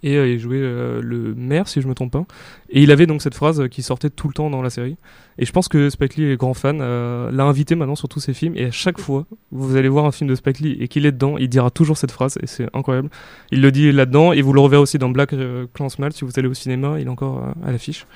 et 0.03 0.17
euh, 0.17 0.29
il 0.29 0.39
jouait 0.39 0.61
euh, 0.61 1.01
le 1.03 1.35
maire 1.35 1.69
si 1.69 1.81
je 1.81 1.89
me 1.89 1.95
trompe 1.95 2.13
pas. 2.13 2.25
Et 2.71 2.83
il 2.83 2.91
avait 2.91 3.07
donc 3.07 3.23
cette 3.23 3.35
phrase 3.35 3.69
qui 3.69 3.83
sortait 3.83 4.11
tout 4.11 4.29
le 4.29 4.35
temps 4.35 4.51
dans 4.51 4.63
la 4.63 4.71
série. 4.71 4.97
Et 5.39 5.45
je 5.45 5.53
pense 5.53 5.69
que 5.69 5.91
Spike 5.91 6.17
Lee 6.17 6.33
est 6.33 6.37
grand 6.37 6.55
fan 6.55 6.79
euh, 6.81 7.31
l'a 7.31 7.45
invité 7.45 7.75
maintenant 7.75 7.97
sur 7.97 8.09
tous 8.09 8.21
ses 8.21 8.35
films. 8.35 8.55
Et 8.57 8.67
à 8.67 8.71
chaque 8.71 8.99
fois 8.99 9.27
vous 9.51 9.77
allez 9.77 9.89
voir 9.89 10.05
un 10.05 10.13
film 10.13 10.31
de 10.31 10.35
Spike 10.35 10.61
Lee 10.61 10.77
et 10.81 10.89
qu'il 10.89 11.07
est 11.07 11.13
dedans 11.13 11.37
il 11.39 11.49
dira 11.49 11.71
toujours 11.71 11.97
cette 11.97 12.13
phrase 12.13 12.39
et 12.43 12.47
c'est 12.47 12.69
incroyable. 12.75 13.11
Il 13.51 13.61
le 13.61 13.73
dit 13.73 13.91
là-dedans 13.93 14.33
et 14.33 14.43
vous 14.43 14.53
le 14.53 14.61
reverrez 14.61 14.83
aussi 14.83 14.99
dans 14.99 15.11
Black 15.11 15.35
Clansman 15.75 16.13
si 16.13 16.25
vous 16.25 16.33
allez 16.37 16.49
au 16.49 16.55
cinéma 16.55 17.01
il 17.01 17.07
est 17.07 17.11
encore 17.11 17.45
à 17.65 17.73
l'affiche. 17.73 18.07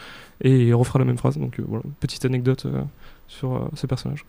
Et 0.41 0.69
il 0.69 0.75
refera 0.75 0.99
la 0.99 1.05
même 1.05 1.19
phrase 1.19 1.39
donc 1.39 1.61
voilà 1.61 1.85
petite 2.01 2.25
anecdote 2.25 2.67
sur 3.29 3.71
ce 3.75 3.87
personnage 3.87 4.25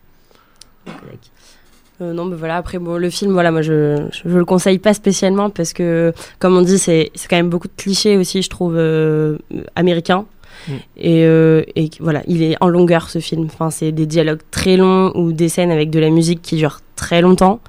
euh, 2.00 2.12
non, 2.12 2.24
mais 2.24 2.36
voilà, 2.36 2.56
après, 2.56 2.78
bon, 2.78 2.96
le 2.96 3.08
film, 3.08 3.32
voilà, 3.32 3.50
moi, 3.52 3.62
je, 3.62 4.08
je, 4.10 4.36
le 4.36 4.44
conseille 4.44 4.78
pas 4.78 4.94
spécialement 4.94 5.50
parce 5.50 5.72
que, 5.72 6.12
comme 6.40 6.56
on 6.56 6.62
dit, 6.62 6.78
c'est 6.78 7.10
quand 7.30 7.36
même 7.36 7.50
beaucoup 7.50 7.68
de 7.68 7.72
clichés 7.76 8.16
aussi, 8.16 8.42
je 8.42 8.50
trouve, 8.50 8.74
euh, 8.76 9.38
américains. 9.76 10.26
Mm. 10.66 10.72
Et, 10.96 11.24
euh, 11.24 11.62
et, 11.76 11.90
voilà, 12.00 12.22
il 12.26 12.42
est 12.42 12.56
en 12.60 12.68
longueur 12.68 13.10
ce 13.10 13.20
film. 13.20 13.44
Enfin, 13.44 13.70
c'est 13.70 13.92
des 13.92 14.06
dialogues 14.06 14.40
très 14.50 14.76
longs 14.76 15.12
ou 15.14 15.32
des 15.32 15.48
scènes 15.48 15.70
avec 15.70 15.90
de 15.90 16.00
la 16.00 16.10
musique 16.10 16.42
qui 16.42 16.56
durent 16.56 16.80
très 16.96 17.20
longtemps. 17.20 17.60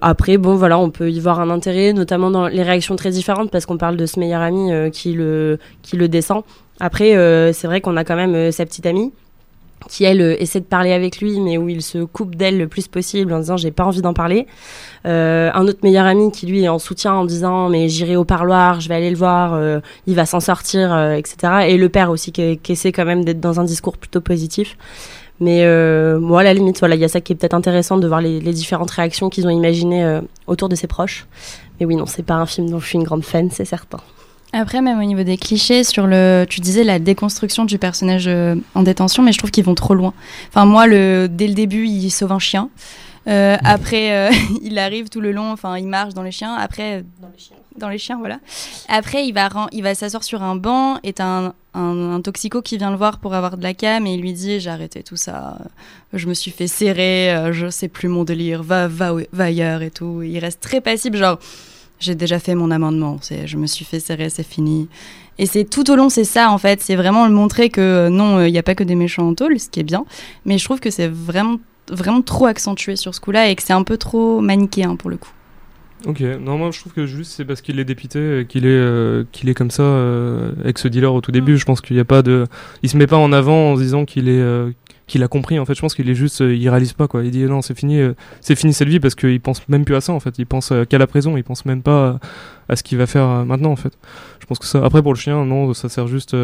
après, 0.00 0.38
bon, 0.38 0.54
voilà, 0.54 0.78
on 0.78 0.88
peut 0.88 1.10
y 1.10 1.20
voir 1.20 1.38
un 1.38 1.50
intérêt, 1.50 1.92
notamment 1.92 2.30
dans 2.30 2.48
les 2.48 2.62
réactions 2.62 2.96
très 2.96 3.10
différentes, 3.10 3.50
parce 3.50 3.66
qu'on 3.66 3.76
parle 3.76 3.98
de 3.98 4.06
ce 4.06 4.18
meilleur 4.18 4.40
ami 4.40 4.70
qui, 4.90 5.12
le, 5.12 5.58
qui 5.82 5.98
le 5.98 6.08
descend. 6.08 6.44
Après, 6.80 7.10
c'est 7.52 7.66
vrai 7.66 7.82
qu'on 7.82 7.98
a 7.98 8.04
quand 8.04 8.16
même 8.16 8.50
sa 8.52 8.64
petite 8.64 8.86
amie 8.86 9.12
qui 9.88 10.04
elle 10.04 10.20
euh, 10.20 10.40
essaie 10.40 10.60
de 10.60 10.64
parler 10.64 10.92
avec 10.92 11.20
lui 11.20 11.40
mais 11.40 11.58
où 11.58 11.68
il 11.68 11.82
se 11.82 11.98
coupe 12.04 12.34
d'elle 12.34 12.58
le 12.58 12.68
plus 12.68 12.88
possible 12.88 13.32
en 13.32 13.38
disant 13.38 13.56
j'ai 13.56 13.70
pas 13.70 13.84
envie 13.84 14.02
d'en 14.02 14.14
parler. 14.14 14.46
Euh, 15.06 15.50
un 15.54 15.66
autre 15.66 15.80
meilleur 15.82 16.06
ami 16.06 16.30
qui 16.30 16.46
lui 16.46 16.64
est 16.64 16.68
en 16.68 16.78
soutien 16.78 17.12
en 17.14 17.24
disant 17.24 17.68
mais 17.68 17.88
j'irai 17.88 18.16
au 18.16 18.24
parloir 18.24 18.80
je 18.80 18.88
vais 18.88 18.94
aller 18.94 19.10
le 19.10 19.16
voir 19.16 19.54
euh, 19.54 19.80
il 20.06 20.14
va 20.14 20.26
s'en 20.26 20.40
sortir 20.40 20.96
etc 21.12 21.64
et 21.68 21.76
le 21.76 21.88
père 21.88 22.10
aussi 22.10 22.32
qui, 22.32 22.60
essaie 22.68 22.92
quand 22.92 23.04
même 23.04 23.24
d'être 23.24 23.40
dans 23.40 23.60
un 23.60 23.64
discours 23.64 23.96
plutôt 23.96 24.20
positif. 24.20 24.76
Mais 25.40 25.66
moi 26.18 26.40
à 26.40 26.44
la 26.44 26.54
limite 26.54 26.78
voilà 26.78 26.94
il 26.94 27.00
y 27.00 27.04
a 27.04 27.08
ça 27.08 27.20
qui 27.20 27.32
est 27.32 27.36
peut-être 27.36 27.54
intéressant 27.54 27.96
de 27.96 28.06
voir 28.06 28.20
les, 28.20 28.40
les 28.40 28.52
différentes 28.52 28.90
réactions 28.90 29.28
qu'ils 29.28 29.46
ont 29.46 29.50
imaginées 29.50 30.20
autour 30.46 30.68
de 30.68 30.76
ses 30.76 30.86
proches. 30.86 31.26
Mais 31.80 31.86
oui 31.86 31.96
non 31.96 32.06
c'est 32.06 32.24
pas 32.24 32.34
un 32.34 32.46
film 32.46 32.70
dont 32.70 32.78
je 32.78 32.86
suis 32.86 32.98
une 32.98 33.04
grande 33.04 33.24
fan 33.24 33.50
c'est 33.50 33.64
certain 33.64 33.98
après, 34.52 34.82
même 34.82 35.00
au 35.00 35.04
niveau 35.04 35.22
des 35.22 35.38
clichés, 35.38 35.82
sur 35.82 36.06
le, 36.06 36.44
tu 36.48 36.60
disais 36.60 36.84
la 36.84 36.98
déconstruction 36.98 37.64
du 37.64 37.78
personnage 37.78 38.28
euh, 38.28 38.54
en 38.74 38.82
détention, 38.82 39.22
mais 39.22 39.32
je 39.32 39.38
trouve 39.38 39.50
qu'ils 39.50 39.64
vont 39.64 39.74
trop 39.74 39.94
loin. 39.94 40.12
Enfin, 40.48 40.66
moi, 40.66 40.86
le, 40.86 41.26
dès 41.26 41.48
le 41.48 41.54
début, 41.54 41.86
il 41.86 42.10
sauve 42.10 42.32
un 42.32 42.38
chien. 42.38 42.68
Euh, 43.28 43.56
après, 43.64 44.12
euh, 44.12 44.30
il 44.62 44.78
arrive 44.78 45.08
tout 45.08 45.22
le 45.22 45.32
long, 45.32 45.50
enfin, 45.52 45.78
il 45.78 45.86
marche 45.86 46.12
dans 46.12 46.22
les 46.22 46.32
chiens. 46.32 46.54
Après, 46.54 47.02
dans 47.22 47.28
les 47.28 47.38
chiens, 47.38 47.56
dans 47.78 47.88
les 47.88 47.96
chiens 47.96 48.18
voilà. 48.18 48.40
Après, 48.88 49.26
il 49.26 49.32
va, 49.32 49.48
il 49.72 49.82
va 49.82 49.94
s'asseoir 49.94 50.22
sur 50.22 50.42
un 50.42 50.54
banc. 50.54 50.98
Et 51.02 51.14
un, 51.20 51.54
un, 51.72 52.20
toxico 52.20 52.60
qui 52.60 52.76
vient 52.76 52.90
le 52.90 52.98
voir 52.98 53.20
pour 53.20 53.32
avoir 53.32 53.56
de 53.56 53.62
la 53.62 53.72
cam 53.72 54.06
et 54.06 54.12
il 54.12 54.20
lui 54.20 54.34
dit 54.34 54.60
j'ai 54.60 54.68
arrêté 54.68 55.02
tout 55.02 55.16
ça, 55.16 55.56
je 56.12 56.28
me 56.28 56.34
suis 56.34 56.50
fait 56.50 56.66
serrer, 56.66 57.50
je 57.52 57.70
sais 57.70 57.88
plus 57.88 58.08
mon 58.08 58.24
délire, 58.24 58.62
va, 58.62 58.88
va, 58.88 59.14
va 59.32 59.44
ailleurs 59.44 59.80
et 59.80 59.90
tout. 59.90 60.20
il 60.20 60.38
reste 60.38 60.60
très 60.60 60.82
passible, 60.82 61.16
genre 61.16 61.38
j'ai 62.02 62.14
déjà 62.14 62.38
fait 62.38 62.54
mon 62.54 62.70
amendement, 62.70 63.18
c'est, 63.20 63.46
je 63.46 63.56
me 63.56 63.66
suis 63.66 63.84
fait 63.84 64.00
serrer, 64.00 64.28
c'est 64.28 64.46
fini. 64.46 64.88
Et 65.38 65.46
c'est 65.46 65.64
tout 65.64 65.90
au 65.90 65.96
long, 65.96 66.08
c'est 66.08 66.24
ça 66.24 66.50
en 66.50 66.58
fait, 66.58 66.80
c'est 66.80 66.96
vraiment 66.96 67.26
le 67.26 67.32
montrer 67.32 67.70
que 67.70 67.80
euh, 67.80 68.10
non, 68.10 68.44
il 68.44 68.52
n'y 68.52 68.58
a 68.58 68.62
pas 68.62 68.74
que 68.74 68.84
des 68.84 68.94
méchants 68.94 69.28
en 69.28 69.34
tôle, 69.34 69.58
ce 69.58 69.68
qui 69.68 69.80
est 69.80 69.84
bien, 69.84 70.04
mais 70.44 70.58
je 70.58 70.64
trouve 70.64 70.80
que 70.80 70.90
c'est 70.90 71.08
vraiment, 71.08 71.58
vraiment 71.90 72.22
trop 72.22 72.46
accentué 72.46 72.96
sur 72.96 73.14
ce 73.14 73.20
coup-là 73.20 73.48
et 73.48 73.56
que 73.56 73.62
c'est 73.62 73.72
un 73.72 73.84
peu 73.84 73.96
trop 73.96 74.40
manichéen 74.40 74.96
pour 74.96 75.10
le 75.10 75.16
coup. 75.16 75.32
Ok, 76.04 76.20
non, 76.20 76.58
moi 76.58 76.70
je 76.72 76.80
trouve 76.80 76.92
que 76.92 77.06
juste 77.06 77.32
c'est 77.32 77.44
parce 77.44 77.60
qu'il 77.60 77.78
est 77.78 77.84
dépité, 77.84 78.44
qu'il 78.48 78.66
est, 78.66 78.70
euh, 78.70 79.24
qu'il 79.30 79.48
est 79.48 79.54
comme 79.54 79.70
ça 79.70 79.84
euh, 79.84 80.50
avec 80.60 80.78
ce 80.78 80.88
dealer 80.88 81.14
au 81.14 81.20
tout 81.20 81.30
début. 81.30 81.54
Mm. 81.54 81.58
Je 81.58 81.64
pense 81.64 81.80
qu'il 81.80 81.94
n'y 81.94 82.00
a 82.00 82.04
pas 82.04 82.22
de. 82.22 82.46
Il 82.82 82.88
se 82.88 82.96
met 82.96 83.06
pas 83.06 83.18
en 83.18 83.32
avant 83.32 83.72
en 83.72 83.76
se 83.76 83.82
disant 83.82 84.04
qu'il 84.04 84.28
est, 84.28 84.42
qu'il 85.06 85.22
a 85.22 85.28
compris 85.28 85.58
en 85.58 85.64
fait 85.64 85.74
je 85.74 85.80
pense 85.80 85.94
qu'il 85.94 86.08
est 86.08 86.14
juste 86.14 86.40
euh, 86.40 86.54
il 86.54 86.68
réalise 86.68 86.92
pas 86.92 87.08
quoi. 87.08 87.24
Il 87.24 87.30
dit 87.30 87.44
non 87.44 87.62
c'est 87.62 87.76
fini 87.76 88.00
euh, 88.00 88.14
c'est 88.40 88.54
fini 88.54 88.72
cette 88.72 88.88
vie 88.88 89.00
parce 89.00 89.14
qu'il 89.14 89.40
pense 89.40 89.66
même 89.68 89.84
plus 89.84 89.94
à 89.94 90.00
ça 90.00 90.12
en 90.12 90.20
fait. 90.20 90.38
Il 90.38 90.46
pense 90.46 90.72
euh, 90.72 90.84
qu'à 90.84 90.98
la 90.98 91.06
prison 91.06 91.36
il 91.36 91.44
pense 91.44 91.64
même 91.64 91.82
pas 91.82 92.18
à 92.68 92.76
ce 92.76 92.82
qu'il 92.82 92.98
va 92.98 93.06
faire 93.06 93.44
maintenant 93.44 93.72
en 93.72 93.76
fait. 93.76 93.92
Je 94.40 94.46
pense 94.46 94.58
que 94.58 94.66
ça 94.66 94.84
après 94.84 95.02
pour 95.02 95.12
le 95.12 95.18
chien 95.18 95.44
non 95.44 95.74
ça 95.74 95.88
sert 95.88 96.06
juste 96.06 96.36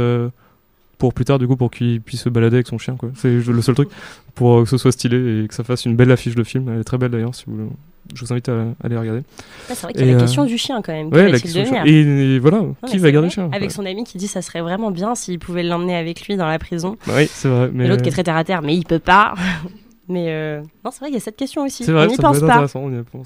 pour 0.98 1.14
plus 1.14 1.24
tard 1.24 1.38
du 1.38 1.46
coup 1.46 1.56
pour 1.56 1.70
qu'il 1.70 2.00
puisse 2.00 2.22
se 2.22 2.28
balader 2.28 2.56
avec 2.56 2.66
son 2.66 2.78
chien 2.78 2.96
quoi 2.96 3.10
c'est 3.14 3.30
le 3.30 3.62
seul 3.62 3.74
truc 3.74 3.88
pour 4.34 4.64
que 4.64 4.68
ce 4.68 4.76
soit 4.76 4.92
stylé 4.92 5.44
et 5.44 5.48
que 5.48 5.54
ça 5.54 5.64
fasse 5.64 5.84
une 5.84 5.96
belle 5.96 6.10
affiche 6.10 6.34
de 6.34 6.44
film 6.44 6.68
elle 6.68 6.80
est 6.80 6.84
très 6.84 6.98
belle 6.98 7.10
d'ailleurs 7.10 7.34
si 7.34 7.44
vous 7.46 7.70
je 8.14 8.24
vous 8.24 8.32
invite 8.32 8.48
à, 8.48 8.66
aller 8.82 8.96
regarder. 8.96 9.22
c'est 9.68 9.82
vrai 9.82 9.92
qu'il 9.92 10.06
y 10.06 10.10
a 10.10 10.14
la 10.14 10.20
question 10.20 10.44
du 10.44 10.56
chien 10.56 10.80
quand 10.82 10.92
même. 10.92 11.12
Ouais, 11.12 11.28
la 11.28 11.38
question 11.38 11.62
et, 11.84 12.38
voilà, 12.38 12.62
qui 12.86 12.98
va 12.98 13.10
garder 13.10 13.28
le 13.28 13.32
chien 13.32 13.50
Avec 13.52 13.70
son 13.70 13.84
ami 13.84 14.04
qui 14.04 14.18
dit 14.18 14.28
ça 14.28 14.42
serait 14.42 14.60
vraiment 14.60 14.90
bien 14.90 15.14
s'il 15.14 15.38
pouvait 15.38 15.62
l'emmener 15.62 15.96
avec 15.96 16.26
lui 16.26 16.36
dans 16.36 16.46
la 16.46 16.58
prison. 16.58 16.96
Bah 17.06 17.14
oui, 17.16 17.28
c'est 17.30 17.48
vrai. 17.48 17.70
Mais... 17.72 17.86
l'autre 17.86 18.02
qui 18.02 18.08
est 18.08 18.12
très 18.12 18.24
terre 18.24 18.36
à 18.36 18.44
terre, 18.44 18.62
mais 18.62 18.76
il 18.76 18.84
peut 18.84 18.98
pas. 18.98 19.34
mais 20.08 20.26
euh, 20.28 20.62
non, 20.84 20.90
c'est 20.90 21.00
vrai, 21.00 21.10
il 21.10 21.14
y 21.14 21.16
a 21.16 21.20
cette 21.20 21.36
question 21.36 21.64
aussi. 21.64 21.84
Vrai, 21.84 22.06
on 22.06 22.10
n'y 22.10 22.16
pense 22.16 22.40
pas. 22.40 22.66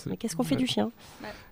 Mais 0.06 0.16
qu'est-ce 0.16 0.36
qu'on 0.36 0.42
fait 0.42 0.56
du 0.56 0.66
chien? 0.66 0.90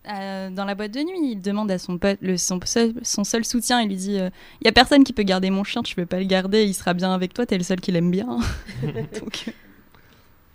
Euh, 0.08 0.50
dans 0.50 0.64
la 0.64 0.74
boîte 0.74 0.92
de 0.92 1.00
nuit, 1.00 1.32
il 1.32 1.40
demande 1.40 1.70
à 1.70 1.78
son 1.78 1.98
pote, 1.98 2.18
le, 2.20 2.36
son, 2.36 2.60
seul, 2.64 2.94
son 3.02 3.24
seul 3.24 3.44
soutien, 3.44 3.80
il 3.80 3.88
lui 3.88 3.96
dit 3.96 4.12
Il 4.12 4.20
euh, 4.20 4.30
y 4.64 4.68
a 4.68 4.72
personne 4.72 5.04
qui 5.04 5.12
peut 5.12 5.22
garder 5.22 5.50
mon 5.50 5.64
chien, 5.64 5.82
tu 5.82 5.94
peux 5.94 6.06
pas 6.06 6.18
le 6.18 6.24
garder, 6.24 6.64
il 6.64 6.74
sera 6.74 6.94
bien 6.94 7.12
avec 7.12 7.34
toi, 7.34 7.46
t'es 7.46 7.58
le 7.58 7.64
seul 7.64 7.80
qui 7.80 7.92
l'aime 7.92 8.10
bien. 8.10 8.38
Donc, 9.20 9.52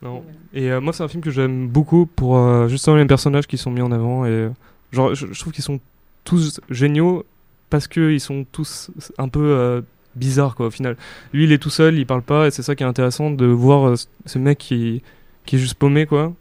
non. 0.01 0.23
Et 0.53 0.71
euh, 0.71 0.81
moi, 0.81 0.93
c'est 0.93 1.03
un 1.03 1.07
film 1.07 1.23
que 1.23 1.31
j'aime 1.31 1.67
beaucoup 1.67 2.05
pour 2.05 2.37
euh, 2.37 2.67
justement 2.67 2.95
les 2.95 3.05
personnages 3.05 3.47
qui 3.47 3.57
sont 3.57 3.71
mis 3.71 3.81
en 3.81 3.91
avant. 3.91 4.25
Et 4.25 4.49
genre, 4.91 5.15
je, 5.15 5.25
trouve 5.39 5.53
qu'ils 5.53 5.63
sont 5.63 5.79
tous 6.23 6.61
géniaux 6.69 7.25
parce 7.69 7.87
qu'ils 7.87 8.21
sont 8.21 8.45
tous 8.51 8.91
un 9.17 9.27
peu 9.27 9.39
euh, 9.41 9.81
bizarre 10.15 10.55
quoi 10.55 10.67
au 10.67 10.71
final. 10.71 10.95
Lui 11.33 11.45
il 11.45 11.51
est 11.51 11.57
tout 11.57 11.69
seul, 11.69 11.97
il 11.97 12.05
parle 12.05 12.21
pas 12.21 12.47
et 12.47 12.51
c'est 12.51 12.61
ça 12.61 12.75
qui 12.75 12.83
est 12.83 12.85
intéressant 12.85 13.31
de 13.31 13.45
voir 13.45 13.95
ce 14.25 14.39
mec 14.39 14.59
qui 14.59 15.01
qui 15.45 15.57
est 15.57 15.59
juste 15.59 15.75
paumé 15.75 16.05
quoi. 16.05 16.33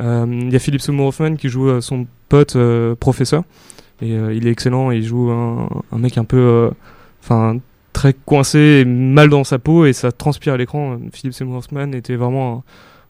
Il 0.00 0.52
y 0.52 0.56
a 0.56 0.58
Philippe 0.58 0.80
Seymour 0.80 1.08
Hoffman 1.08 1.34
qui 1.36 1.48
joue 1.48 1.80
son 1.80 2.06
pote 2.28 2.56
professeur. 3.00 3.42
Et 4.00 4.10
il 4.10 4.46
est 4.46 4.50
excellent, 4.50 4.92
il 4.92 5.04
joue 5.04 5.30
un, 5.30 5.98
mec 5.98 6.18
un 6.18 6.24
peu 6.24 6.70
enfin 7.22 7.58
très 7.92 8.12
coincé 8.12 8.58
et 8.58 8.84
mal 8.84 9.28
dans 9.28 9.42
sa 9.42 9.58
peau 9.58 9.84
et 9.84 9.92
ça 9.92 10.12
transpire 10.12 10.52
à 10.52 10.56
l'écran. 10.56 10.98
Philippe 11.12 11.34
Seymour 11.34 11.56
Hoffman 11.56 11.92
était 11.92 12.14
vraiment 12.14 12.62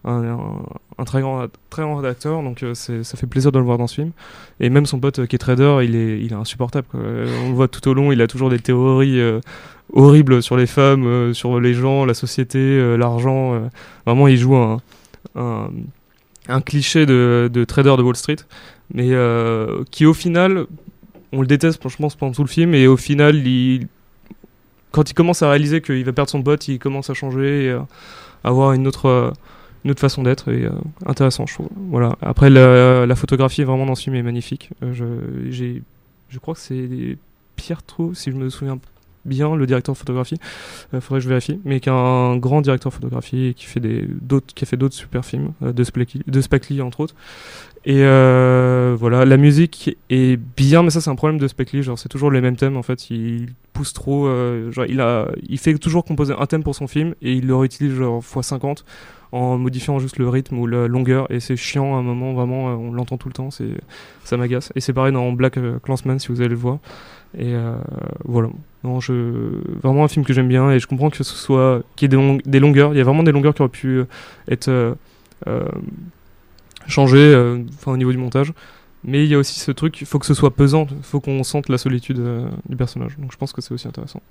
un, 0.04 1.04
très 1.04 1.21
grand 1.21 1.47
très 1.71 1.83
grand 1.83 2.02
acteur 2.04 2.42
donc 2.42 2.62
euh, 2.62 2.75
ça 2.75 3.16
fait 3.16 3.26
plaisir 3.26 3.52
de 3.52 3.59
le 3.59 3.64
voir 3.64 3.78
dans 3.78 3.87
ce 3.87 3.97
film. 3.97 4.12
Et 4.61 4.71
même 4.71 4.87
son 4.87 4.99
pote 4.99 5.21
euh, 5.21 5.26
qui 5.26 5.37
est 5.37 5.38
trader 5.38 5.80
il 5.83 5.95
est 5.95 6.21
il 6.21 6.33
est 6.33 6.37
insupportable 6.37 6.87
on 6.95 7.49
le 7.49 7.54
voit 7.54 7.68
tout 7.68 7.87
au 7.88 7.95
long 7.95 8.12
il 8.12 8.21
a 8.23 8.26
toujours 8.26 8.50
des 8.50 8.59
théories 8.59 9.21
euh, 9.21 9.40
horribles 9.92 10.42
sur 10.42 10.57
les 10.57 10.66
femmes 10.66 11.35
sur 11.35 11.61
les 11.61 11.75
gens 11.75 12.04
la 12.04 12.14
société 12.14 12.97
l'argent 12.97 13.68
vraiment 14.07 14.28
il 14.28 14.37
joue 14.37 14.57
un, 14.57 14.80
cliché 16.61 17.07
de, 17.07 17.50
de, 17.52 17.64
trader 17.64 17.97
de 17.97 18.02
Wall 18.02 18.17
Street 18.17 18.37
mais 18.95 19.11
qui 19.90 20.07
au 20.07 20.14
final 20.14 20.67
on 21.33 21.40
le 21.43 21.47
déteste 21.47 21.81
franchement 21.81 22.09
pendant 22.19 22.33
tout 22.33 22.43
le 22.43 22.49
film 22.49 22.75
et 22.75 22.87
au 22.87 22.97
final 22.97 23.43
quand 24.90 25.11
il 25.11 25.14
commence 25.14 25.43
à 25.43 25.50
réaliser 25.50 25.83
qu'il 25.83 26.05
va 26.05 26.12
perdre 26.12 26.31
son 26.31 26.43
pote 26.43 26.69
il 26.69 26.78
commence 26.78 27.11
à 27.11 27.14
changer 27.14 27.67
et 27.67 27.71
à 27.73 27.87
avoir 28.45 28.73
une 28.73 28.87
autre 28.87 29.35
une 29.85 29.93
autre 29.93 30.00
façon 30.00 30.23
d'être 30.23 30.50
et 30.52 30.64
euh, 30.64 30.71
intéressant 31.07 31.47
je 31.47 31.55
trouve. 31.55 31.69
Voilà. 31.90 32.17
Après 32.21 32.50
la, 32.50 33.14
photographie 33.14 33.64
vraiment 33.64 33.87
dans 33.87 33.95
ce 33.95 34.05
film 34.05 34.17
est 34.17 34.23
magnifique. 34.23 34.71
Euh, 34.83 34.93
je 35.50 35.81
je 36.28 36.38
crois 36.38 36.55
que 36.55 36.61
c'est 36.61 37.17
Pierre 37.57 37.83
Trou 37.83 38.14
si 38.14 38.31
je 38.31 38.37
me 38.37 38.50
souviens 38.50 38.78
bien 39.25 39.55
le 39.55 39.67
directeur 39.67 39.95
de 39.95 39.99
photographie. 39.99 40.39
Euh, 40.95 41.01
faudrait 41.01 41.21
que 41.21 41.25
je 41.25 41.29
vérifie 41.29 41.61
mais 41.65 41.81
qui 41.81 41.89
est 41.89 41.93
un 41.93 42.37
grand 42.37 42.61
directeur 42.61 42.91
de 42.91 42.95
photographie 42.95 43.55
qui 43.57 43.67
fait 43.67 43.81
d'autres 43.81 44.55
a 44.61 44.67
fait 44.67 44.77
d'autres 44.77 44.95
super 44.95 45.25
films 45.25 45.53
de 45.61 45.85
Spike 45.85 46.29
de 46.29 46.41
Spike 46.41 46.69
Lee 46.69 46.83
entre 46.83 47.01
autres 47.01 47.15
et 47.88 48.02
voilà 48.97 49.25
la 49.25 49.37
musique 49.37 49.97
est 50.11 50.38
bien 50.57 50.83
mais 50.83 50.90
ça 50.90 51.00
c'est 51.00 51.11
un 51.11 51.16
problème 51.16 51.38
de 51.38 51.49
Spike 51.49 51.80
genre 51.80 51.99
c'est 51.99 52.09
toujours 52.09 52.30
les 52.30 52.40
mêmes 52.40 52.57
thèmes 52.57 52.76
en 52.76 52.83
fait. 52.83 53.11
Il 53.11 53.49
pousse 53.73 53.92
trop 53.92 54.28
genre 54.71 54.85
il 54.87 55.00
a 55.00 55.28
il 55.49 55.59
fait 55.59 55.75
toujours 55.78 56.04
composer 56.04 56.35
un 56.38 56.47
thème 56.47 56.62
pour 56.62 56.75
son 56.75 56.87
film 56.87 57.14
et 57.23 57.33
il 57.33 57.47
le 57.47 57.57
réutilise 57.57 57.95
genre 57.95 58.23
x 58.23 58.47
50 58.47 58.85
en 59.33 59.59
modifiant 59.59 59.99
juste 59.99 60.18
le 60.18 60.28
rythme 60.28 60.59
ou 60.59 60.66
la 60.66 60.88
longueur. 60.88 61.30
Et 61.30 61.40
c'est 61.40 61.57
chiant 61.57 61.97
à 61.97 61.99
un 61.99 62.02
moment 62.02 62.33
vraiment 62.33 62.71
euh, 62.71 62.75
on 62.75 62.92
l'entend 62.92 63.16
tout 63.16 63.28
le 63.28 63.35
temps 63.35 63.50
c'est 63.50 63.71
ça 64.25 64.37
m'agace. 64.37 64.73
Et 64.75 64.80
c'est 64.80 64.92
pareil 64.92 65.12
dans 65.12 65.33
Black 65.33 65.57
euh, 65.57 65.78
Clansman 65.80 66.18
si 66.18 66.28
vous 66.28 66.40
allez 66.40 66.50
le 66.50 66.57
voir. 66.57 66.78
Et 67.37 67.54
euh, 67.54 67.76
voilà. 68.25 68.49
Non 68.85 69.00
je 69.00 69.12
vraiment 69.83 70.04
un 70.04 70.09
film 70.09 70.25
que 70.25 70.33
j'aime 70.33 70.49
bien 70.49 70.71
et 70.71 70.78
je 70.78 70.87
comprends 70.87 71.11
que 71.11 71.16
ce 71.16 71.25
soit 71.25 71.83
qu'il 71.97 72.12
y 72.12 72.16
ait 72.16 72.38
des, 72.45 72.61
longueurs. 72.61 72.95
Il 72.95 72.99
y 72.99 73.00
a 73.00 73.04
vraiment 73.04 73.23
des 73.23 73.33
longueurs 73.33 73.54
qui 73.54 73.62
auraient 73.62 73.71
pu 73.71 74.02
être 74.49 74.97
changées 76.88 77.35
enfin 77.75 77.92
au 77.92 77.97
niveau 77.97 78.12
du 78.12 78.18
montage. 78.18 78.52
Mais 79.04 79.25
il 79.25 79.30
y 79.30 79.35
a 79.35 79.38
aussi 79.38 79.61
ce 79.61 79.71
truc 79.71 80.00
il 80.00 80.07
faut 80.07 80.18
que 80.18 80.26
ce 80.26 80.35
soit 80.35 80.50
pesant 80.50 80.87
il 80.90 81.02
faut 81.02 81.21
qu'on 81.21 81.45
sente 81.45 81.68
la 81.68 81.78
solitude 81.78 82.21
du 82.68 82.76
personnage. 82.76 83.16
Donc 83.18 83.33
je 83.33 83.37
pense 83.37 83.52
que 83.52 83.61
c'est 83.61 83.73
aussi 83.73 83.87
intéressant 83.87 84.23